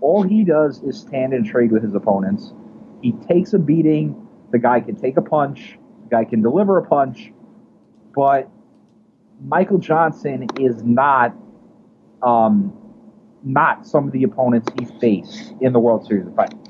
[0.00, 2.52] All he does is stand and trade with his opponents.
[3.02, 4.26] He takes a beating.
[4.50, 5.78] The guy can take a punch.
[6.04, 7.32] The guy can deliver a punch,
[8.14, 8.50] but
[9.44, 11.34] Michael Johnson is not
[12.22, 12.72] um,
[13.44, 16.60] not some of the opponents he faced in the World Series of Fighting.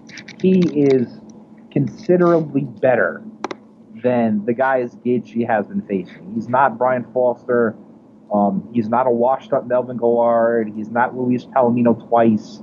[0.41, 1.21] He is
[1.71, 3.23] considerably better
[4.03, 6.33] than the guys Gaethje has been facing.
[6.35, 7.77] He's not Brian Foster.
[8.33, 10.75] Um, he's not a washed-up Melvin Guillard.
[10.75, 12.61] He's not Luis Palomino twice.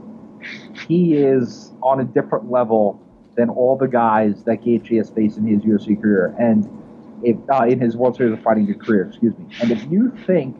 [0.88, 3.02] He is on a different level
[3.36, 6.36] than all the guys that Gaethje has faced in his UFC career.
[6.40, 6.70] And
[7.24, 9.46] if uh, in his World Series of Fighting career, excuse me.
[9.62, 10.58] And if you think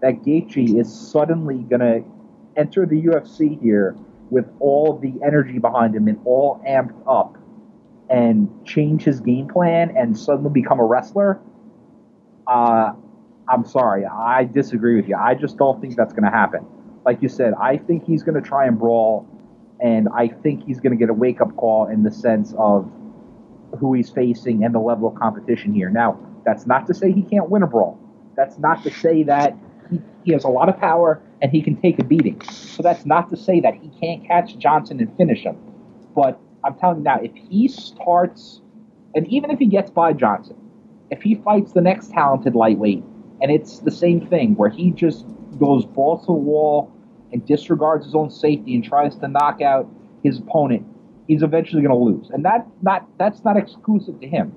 [0.00, 2.04] that Gaethje is suddenly going to
[2.56, 3.96] enter the UFC here
[4.30, 7.37] with all the energy behind him and all amped up
[8.10, 11.40] and change his game plan and suddenly become a wrestler,
[12.46, 12.92] uh,
[13.48, 15.16] I'm sorry, I disagree with you.
[15.16, 16.66] I just don't think that's going to happen.
[17.04, 19.26] Like you said, I think he's going to try and brawl,
[19.80, 22.90] and I think he's going to get a wake up call in the sense of
[23.78, 25.90] who he's facing and the level of competition here.
[25.90, 27.98] Now, that's not to say he can't win a brawl.
[28.36, 29.56] That's not to say that
[29.90, 32.40] he, he has a lot of power and he can take a beating.
[32.42, 35.56] So that's not to say that he can't catch Johnson and finish him.
[36.14, 38.60] But I'm telling you now, if he starts,
[39.14, 40.56] and even if he gets by Johnson,
[41.10, 43.02] if he fights the next talented lightweight,
[43.40, 45.24] and it's the same thing where he just
[45.58, 46.92] goes balls to the wall
[47.32, 49.88] and disregards his own safety and tries to knock out
[50.22, 50.86] his opponent
[51.28, 54.52] he's eventually going to lose, and that not that's not exclusive to him.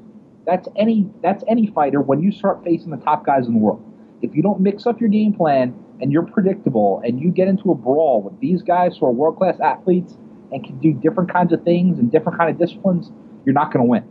[0.48, 3.84] That's any that's any fighter when you start facing the top guys in the world.
[4.24, 7.72] If you don't mix up your game plan and you're predictable and you get into
[7.72, 10.18] a brawl with these guys who are world class athletes
[10.52, 13.12] and can do different kinds of things and different kind of disciplines,
[13.46, 14.11] you're not going to win.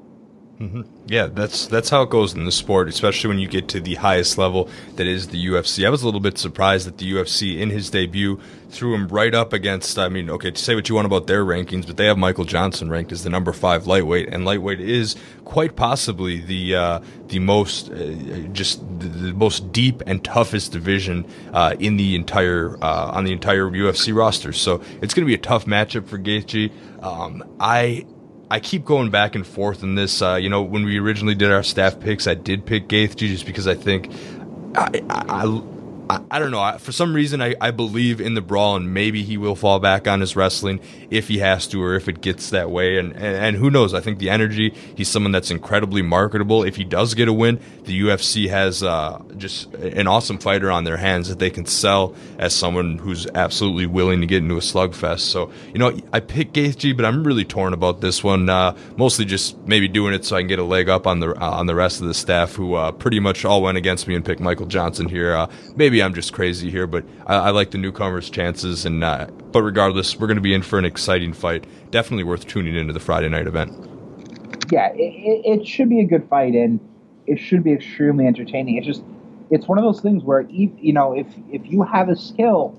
[0.60, 0.82] Mm-hmm.
[1.06, 3.94] Yeah, that's that's how it goes in the sport, especially when you get to the
[3.94, 5.86] highest level that is the UFC.
[5.86, 8.38] I was a little bit surprised that the UFC in his debut
[8.68, 9.98] threw him right up against.
[9.98, 12.44] I mean, okay, to say what you want about their rankings, but they have Michael
[12.44, 17.38] Johnson ranked as the number five lightweight, and lightweight is quite possibly the uh, the
[17.38, 18.12] most uh,
[18.52, 23.32] just the, the, most deep and toughest division uh, in the entire uh, on the
[23.32, 24.52] entire UFC roster.
[24.52, 26.70] So it's going to be a tough matchup for Gaethje.
[27.02, 28.04] Um, I
[28.50, 30.20] I keep going back and forth in this.
[30.20, 33.46] Uh, you know, when we originally did our staff picks, I did pick Gaethje just
[33.46, 34.12] because I think
[34.74, 35.62] I, I,
[36.10, 36.60] I, I don't know.
[36.60, 39.78] I, for some reason, I, I believe in the brawl, and maybe he will fall
[39.78, 42.98] back on his wrestling if he has to, or if it gets that way.
[42.98, 43.94] And, and, and who knows?
[43.94, 44.74] I think the energy.
[44.96, 46.64] He's someone that's incredibly marketable.
[46.64, 50.82] If he does get a win, the UFC has uh, just an awesome fighter on
[50.82, 54.60] their hands that they can sell as someone who's absolutely willing to get into a
[54.60, 55.20] slugfest.
[55.20, 58.48] So you know, I picked Gaethje, but I'm really torn about this one.
[58.48, 61.30] Uh, mostly just maybe doing it so I can get a leg up on the
[61.40, 64.16] uh, on the rest of the staff who uh, pretty much all went against me
[64.16, 65.34] and picked Michael Johnson here.
[65.34, 65.46] Uh,
[66.02, 68.86] I'm just crazy here, but I, I like the newcomers' chances.
[68.86, 71.64] And uh, but regardless, we're going to be in for an exciting fight.
[71.90, 73.72] Definitely worth tuning into the Friday night event.
[74.70, 76.80] Yeah, it, it should be a good fight, and
[77.26, 78.76] it should be extremely entertaining.
[78.76, 79.02] It's just
[79.50, 82.76] it's one of those things where if, you know if if you have a skill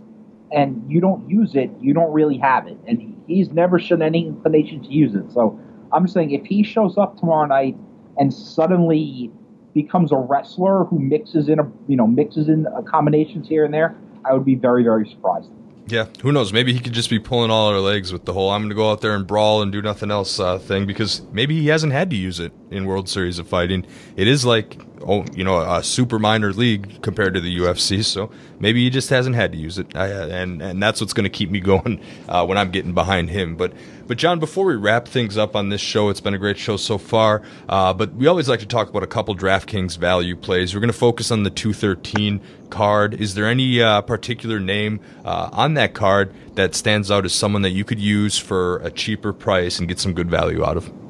[0.51, 2.77] and you don't use it, you don't really have it.
[2.87, 5.31] And he's never shown any inclination to use it.
[5.31, 5.59] So
[5.93, 7.77] I'm just saying, if he shows up tomorrow night
[8.17, 9.31] and suddenly
[9.73, 13.95] becomes a wrestler who mixes in a you know mixes in combinations here and there,
[14.25, 15.49] I would be very very surprised.
[15.87, 16.53] Yeah, who knows?
[16.53, 18.75] Maybe he could just be pulling all our legs with the whole "I'm going to
[18.75, 21.93] go out there and brawl and do nothing else" uh, thing because maybe he hasn't
[21.93, 23.85] had to use it in World Series of Fighting.
[24.15, 28.03] It is like oh, you know, a super minor league compared to the UFC.
[28.03, 31.23] So maybe he just hasn't had to use it, I, and and that's what's going
[31.25, 33.55] to keep me going uh, when I'm getting behind him.
[33.55, 33.73] But
[34.07, 36.75] but John, before we wrap things up on this show, it's been a great show
[36.75, 37.43] so far.
[37.69, 40.73] Uh, but we always like to talk about a couple DraftKings value plays.
[40.73, 43.13] We're going to focus on the 213 card.
[43.13, 47.61] Is there any uh, particular name uh, on that card that stands out as someone
[47.61, 51.00] that you could use for a cheaper price and get some good value out of?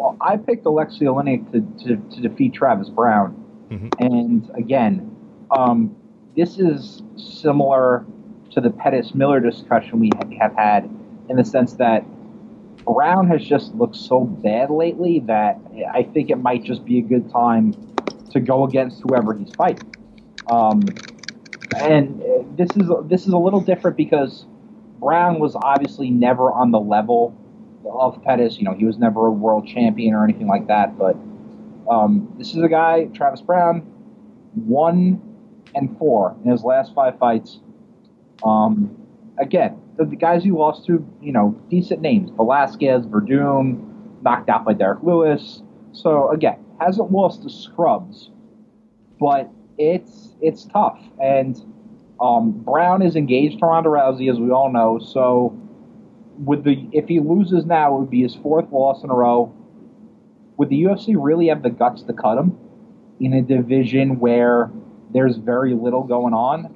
[0.00, 3.34] Well, I picked Alexei Oleinik to, to, to defeat Travis Browne.
[3.68, 3.88] Mm-hmm.
[3.98, 5.14] And again,
[5.50, 5.94] um,
[6.34, 8.06] this is similar
[8.52, 10.84] to the Pettis Miller discussion we have had
[11.28, 12.06] in the sense that
[12.86, 15.58] Browne has just looked so bad lately that
[15.92, 17.74] I think it might just be a good time
[18.30, 19.94] to go against whoever he's fighting.
[20.50, 20.82] Um,
[21.76, 22.22] and
[22.56, 24.46] this is this is a little different because
[24.98, 27.36] Browne was obviously never on the level
[27.88, 28.58] of Pettis.
[28.58, 30.98] You know, he was never a world champion or anything like that.
[30.98, 31.16] But
[31.90, 33.80] um, this is a guy, Travis Browne,
[34.54, 35.20] one
[35.74, 37.60] and four in his last five fights.
[38.44, 38.96] Um,
[39.38, 44.64] again, the, the, guys he lost to, you know, decent names: Velasquez, Werdum, knocked out
[44.64, 45.62] by Derrick Lewis.
[45.92, 48.30] So again, hasn't lost to scrubs,
[49.18, 51.00] but it's it's tough.
[51.22, 51.60] And
[52.20, 54.98] um, Browne is engaged to Ronda Rousey, as we all know.
[54.98, 55.58] So
[56.40, 59.54] would the if he loses now, it would be his fourth loss in a row.
[60.56, 62.58] Would the UFC really have the guts to cut him
[63.18, 64.70] in a division where
[65.12, 66.74] there's very little going on?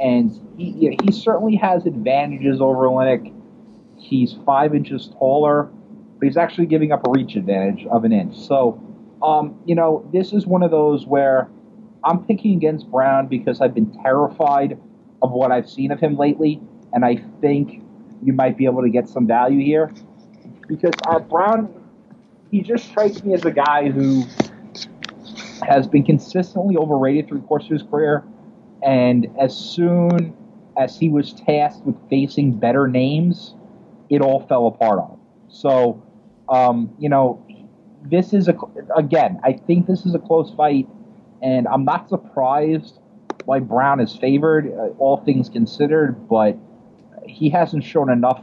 [0.00, 3.34] And he he certainly has advantages over Oleinik.
[3.98, 5.64] He's five inches taller,
[6.18, 8.38] but he's actually giving up a reach advantage of an inch.
[8.38, 8.80] So,
[9.22, 11.50] um, you know, this is one of those where
[12.04, 14.78] I'm picking against Browne because I've been terrified
[15.20, 16.62] of what I've seen of him lately,
[16.94, 17.82] and I think
[18.22, 19.92] you might be able to get some value here.
[20.68, 21.72] Because uh, Browne,
[22.50, 24.24] he just strikes me as a guy who
[25.66, 28.24] has been consistently overrated through the course of his career.
[28.82, 30.36] And as soon
[30.76, 33.54] as he was tasked with facing better names,
[34.08, 35.20] it all fell apart on him.
[35.48, 36.02] So,
[36.48, 37.44] um, you know,
[38.02, 38.56] this is a,
[38.96, 40.88] again, I think this is a close fight.
[41.42, 42.98] And I'm not surprised
[43.44, 46.56] why Browne is favored, uh, all things considered, but
[47.30, 48.42] he hasn't shown enough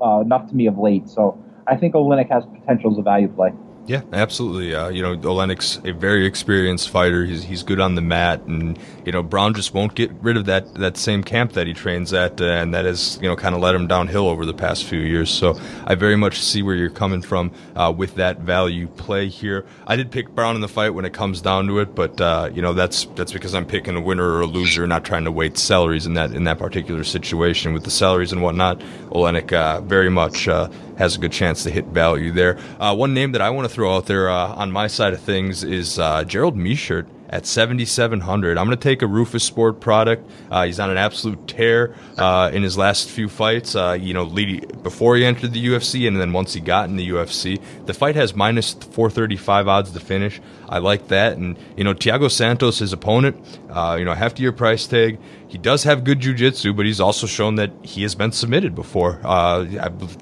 [0.00, 1.08] uh, enough to me of late.
[1.08, 3.52] So I think Oleinik has potential as a value play.
[3.88, 4.74] Yeah, absolutely.
[4.74, 7.24] Uh, you know, Oleinik's a very experienced fighter.
[7.24, 10.44] He's he's good on the mat, and you know Browne just won't get rid of
[10.44, 13.54] that that same camp that he trains at, uh, and that has you know kind
[13.54, 15.30] of led him downhill over the past few years.
[15.30, 19.64] So I very much see where you're coming from uh, with that value play here.
[19.86, 22.50] I did pick Browne in the fight when it comes down to it, but uh,
[22.52, 25.32] you know that's that's because I'm picking a winner or a loser, not trying to
[25.32, 28.80] weight salaries in that in that particular situation with the salaries and whatnot.
[29.12, 30.68] Oleinik uh, very much uh,
[30.98, 32.58] has a good chance to hit value there.
[32.78, 35.62] one name that I want to throw out there uh, on my side of things
[35.62, 38.58] is uh, Gerald Meerschaert at 7,700.
[38.58, 40.28] I'm going to take a Roufusport product.
[40.50, 43.76] Uh, he's on an absolute tear uh, in his last few fights.
[43.76, 46.96] Uh, you know, lead, before he entered the UFC and then once he got in
[46.96, 47.62] the UFC.
[47.86, 50.40] The fight has minus 435 odds to finish.
[50.68, 51.36] I like that.
[51.36, 55.20] And, you know, Thiago Santos, his opponent, uh, you know, hefty year price tag.
[55.48, 59.18] He does have good jujitsu, but he's also shown that he has been submitted before,
[59.24, 59.64] uh,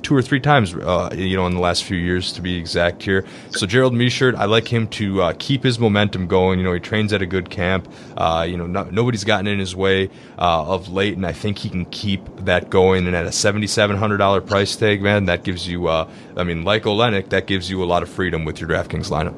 [0.02, 3.02] two or three times, uh, you know, in the last few years to be exact
[3.02, 3.24] here.
[3.50, 6.60] So Gerald Meerschaert, I like him to uh, keep his momentum going.
[6.60, 7.92] You know, he trains at a good camp.
[8.16, 11.58] Uh, you know, no, nobody's gotten in his way uh, of late, and I think
[11.58, 13.08] he can keep that going.
[13.08, 16.62] And at a seventy-seven hundred dollar price tag, man, that gives you, uh, I mean,
[16.62, 19.34] like Oleinik, that gives you a lot of freedom with your DraftKings lineup.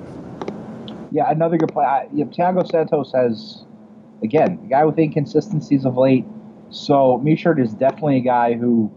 [1.10, 1.86] Yeah, another good play.
[1.86, 3.64] I, you know, Santos has
[4.22, 6.24] again, a guy with inconsistencies of late.
[6.70, 8.92] So Meerschaert is definitely a guy who,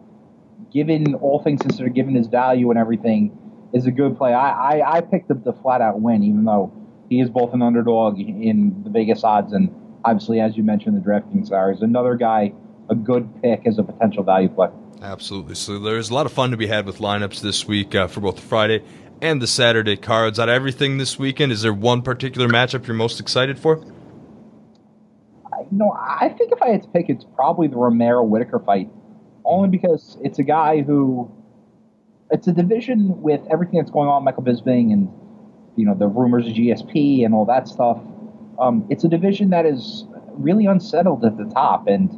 [0.73, 3.37] given all things considered, given his value and everything,
[3.73, 4.33] is a good play.
[4.33, 6.73] I, I, I picked up the flat out win, even though
[7.09, 11.01] he is both an underdog in the Vegas odds and obviously, as you mentioned, the
[11.07, 12.53] DraftKings are is another guy,
[12.89, 14.69] a good pick as a potential value play.
[15.01, 15.55] Absolutely.
[15.55, 18.21] So there's a lot of fun to be had with lineups this week uh, for
[18.21, 18.83] both the Friday
[19.21, 20.39] and the Saturday cards.
[20.39, 23.83] Out of everything this weekend, is there one particular matchup you're most excited for?
[25.71, 28.89] You know, I think if I had to pick, it's probably the Romero Whittaker fight,
[29.45, 31.31] only because it's a guy who.
[32.33, 35.09] It's a division with everything that's going on, Michael Bisping, and
[35.75, 37.99] you know the rumors of GSP and all that stuff.
[38.57, 42.09] Um, it's a division that is really unsettled at the top, and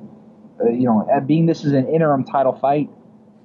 [0.64, 2.89] uh, you know, being this is an interim title fight,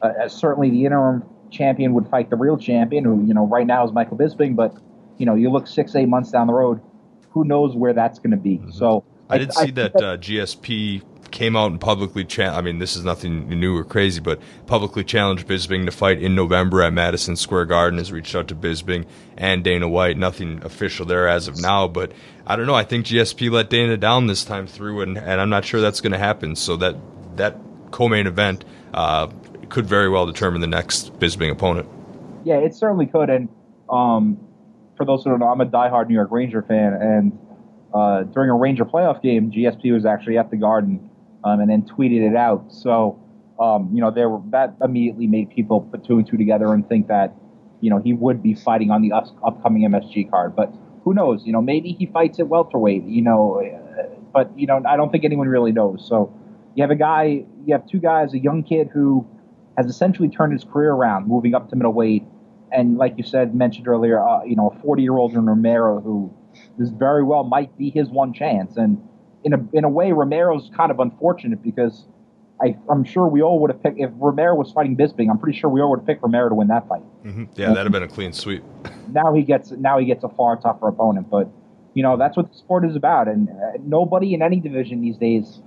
[0.02, 3.84] uh, certainly the interim champion would fight the real champion, who you know right now
[3.84, 4.74] is Michael Bisping, but
[5.16, 6.80] you know you look six eight months down the road,
[7.30, 8.58] who knows where that's going to be?
[8.58, 8.70] Mm-hmm.
[8.70, 12.56] So I, I did see I that, that uh, GSP came out and publicly cha-
[12.56, 16.34] I mean, this is nothing new or crazy, but publicly challenged Bisping to fight in
[16.34, 17.98] November at Madison Square Garden.
[17.98, 19.06] Has reached out to Bisping
[19.36, 20.16] and Dana White.
[20.16, 22.12] Nothing official there as of now, but
[22.46, 22.74] I don't know.
[22.74, 26.00] I think GSP let Dana down this time through, and, and I'm not sure that's
[26.00, 26.56] going to happen.
[26.56, 26.96] So that
[27.36, 27.56] that
[27.90, 28.64] co-main event
[28.94, 29.28] uh,
[29.68, 31.88] could very well determine the next Bisping opponent.
[32.44, 33.30] Yeah, it certainly could.
[33.30, 33.48] And
[33.90, 34.38] um,
[34.96, 37.38] for those who don't know, I'm a diehard New York Ranger fan, and
[37.94, 41.10] uh, during a Ranger playoff game, GSP was actually at the Garden
[41.44, 42.72] um, and then tweeted it out.
[42.72, 43.18] So,
[43.58, 46.88] um, you know, there were, that immediately made people put two and two together and
[46.88, 47.34] think that,
[47.80, 50.54] you know, he would be fighting on the up, upcoming MSG card.
[50.54, 50.72] But
[51.04, 51.46] who knows?
[51.46, 53.04] You know, maybe he fights at welterweight.
[53.04, 56.06] You know, uh, but you know, I don't think anyone really knows.
[56.06, 56.32] So,
[56.74, 59.26] you have a guy, you have two guys, a young kid who
[59.76, 62.24] has essentially turned his career around, moving up to middleweight,
[62.70, 66.00] and like you said, mentioned earlier, uh, you know, a 40 year old in Romero
[66.00, 66.32] who
[66.78, 68.76] this very well might be his one chance.
[68.76, 69.02] And
[69.44, 72.04] in a in a way, Romero's kind of unfortunate because
[72.60, 75.30] I, am sure we all would have picked if Romero was fighting Bisping.
[75.30, 77.02] I'm pretty sure we all would have picked Romero to win that fight.
[77.24, 77.44] Mm-hmm.
[77.54, 78.64] Yeah, that'd have been a clean sweep.
[79.12, 81.48] now he gets now he gets a far tougher opponent, but
[81.94, 85.16] you know that's what the sport is about, and uh, nobody in any division these
[85.16, 85.60] days,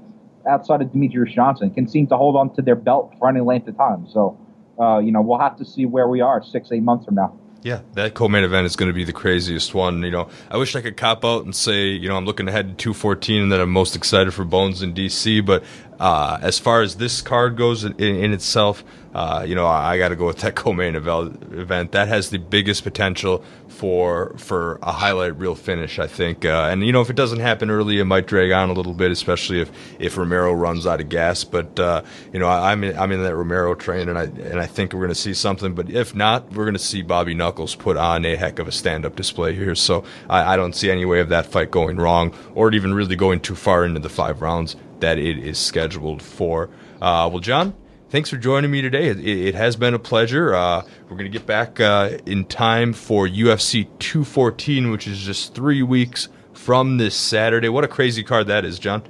[0.49, 3.67] outside of Demetrious Johnson, can seem to hold on to their belt for any length
[3.67, 4.07] of time.
[4.07, 4.37] So,
[4.79, 7.37] uh, you know, we'll have to see where we are six eight months from now.
[7.63, 10.01] Yeah, that co-main event is going to be the craziest one.
[10.01, 12.69] You know, I wish I could cop out and say, you know, I'm looking ahead
[12.69, 15.45] to 214 and that I'm most excited for Bones in DC.
[15.45, 15.63] But
[16.01, 18.83] uh, as far as this card goes in, in itself,
[19.13, 21.91] uh, you know, I, I got to go with that co-main event.
[21.91, 26.43] That has the biggest potential for for a highlight reel finish, I think.
[26.43, 28.95] Uh, and you know, if it doesn't happen early, it might drag on a little
[28.95, 31.43] bit, especially if, if Romero runs out of gas.
[31.43, 32.01] But uh,
[32.33, 34.93] you know, I, am in, I'm in that Romero train, and I and I think
[34.93, 35.75] we're going to see something.
[35.75, 38.71] But if not, we're going to see Bobby Knuckles put on a heck of a
[38.71, 39.75] stand up display here.
[39.75, 43.15] So I, I don't see any way of that fight going wrong, or even really
[43.15, 46.69] going too far into the five rounds that it is scheduled for.
[47.01, 47.73] Uh, well, John,
[48.09, 49.07] thanks for joining me today.
[49.07, 50.55] It, it has been a pleasure.
[50.55, 55.53] Uh, we're going to get back uh, in time for UFC 214, which is just
[55.53, 57.69] three weeks from this Saturday.
[57.69, 59.03] What a crazy card that is, John.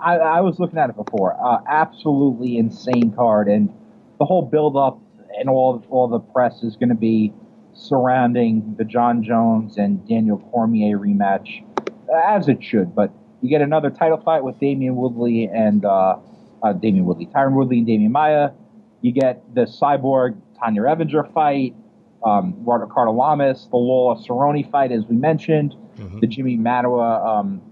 [0.00, 1.34] I, I was looking at it before.
[1.34, 3.68] Uh, absolutely insane card, and
[4.18, 4.98] the whole build up
[5.38, 7.32] and all all the press is going to be
[7.74, 11.64] surrounding the Jon Jones and Daniel Cormier rematch,
[12.14, 12.94] as it should.
[12.94, 13.12] But
[13.42, 16.16] you get another title fight with Damien Woodley and uh,
[16.62, 18.50] uh, Damien Woodley, Tyron Woodley and Demian Maya.
[19.00, 21.74] You get the Cyborg Tonya Evinger fight,
[22.24, 26.20] um, Ricardo Lamas, the Lawler Cerrone fight, as we mentioned, mm-hmm.
[26.20, 27.62] the Jimi Manuwa, um,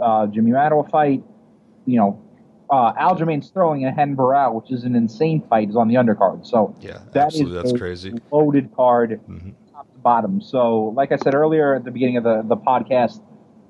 [0.00, 1.22] uh, Jimi Manuwa fight.
[1.86, 2.24] You know,
[2.70, 6.46] uh, Aljamain Sterling and Hen which is an insane fight, is on the undercard.
[6.46, 8.14] So yeah, that absolutely, that's crazy.
[8.32, 9.50] Loaded card, mm-hmm.
[9.72, 10.40] top to bottom.
[10.40, 13.20] So, like I said earlier at the beginning of the the podcast,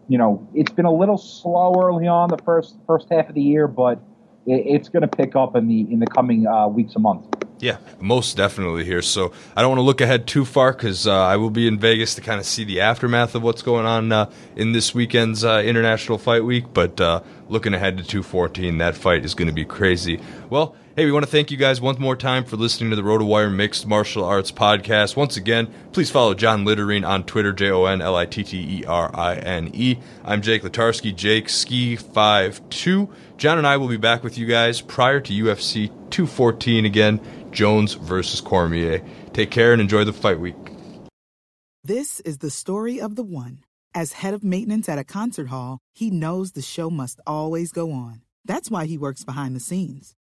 [0.09, 3.43] you know, it's been a little slow early on the first first half of the
[3.43, 4.01] year, but
[4.47, 7.29] it's going to pick up in the in the coming uh, weeks and months.
[7.61, 9.01] Yeah, most definitely here.
[9.01, 11.79] So I don't want to look ahead too far because uh, I will be in
[11.79, 15.45] Vegas to kind of see the aftermath of what's going on uh, in this weekend's
[15.45, 16.67] uh, International Fight Week.
[16.75, 20.21] But uh, looking ahead to 214, that fight is going to be crazy.
[20.51, 23.03] Well, Hey, we want to thank you guys one more time for listening to the
[23.03, 25.17] RotoWire Mixed Martial Arts Podcast.
[25.17, 28.79] Once again, please follow John Litterine on Twitter, J O N L I T T
[28.79, 29.99] E R I N E.
[30.25, 33.11] I'm Jake Latarski, Jake Ski52.
[33.39, 37.21] John and I will be back with you guys prior to UFC 214 again,
[37.51, 39.03] Jones versus Cormier.
[39.33, 40.55] Take care and enjoy the fight week.
[41.83, 43.65] This is the story of the one.
[43.97, 47.91] As head of maintenance at a concert hall, he knows the show must always go
[47.91, 48.23] on.
[48.45, 50.15] That's why he works behind the scenes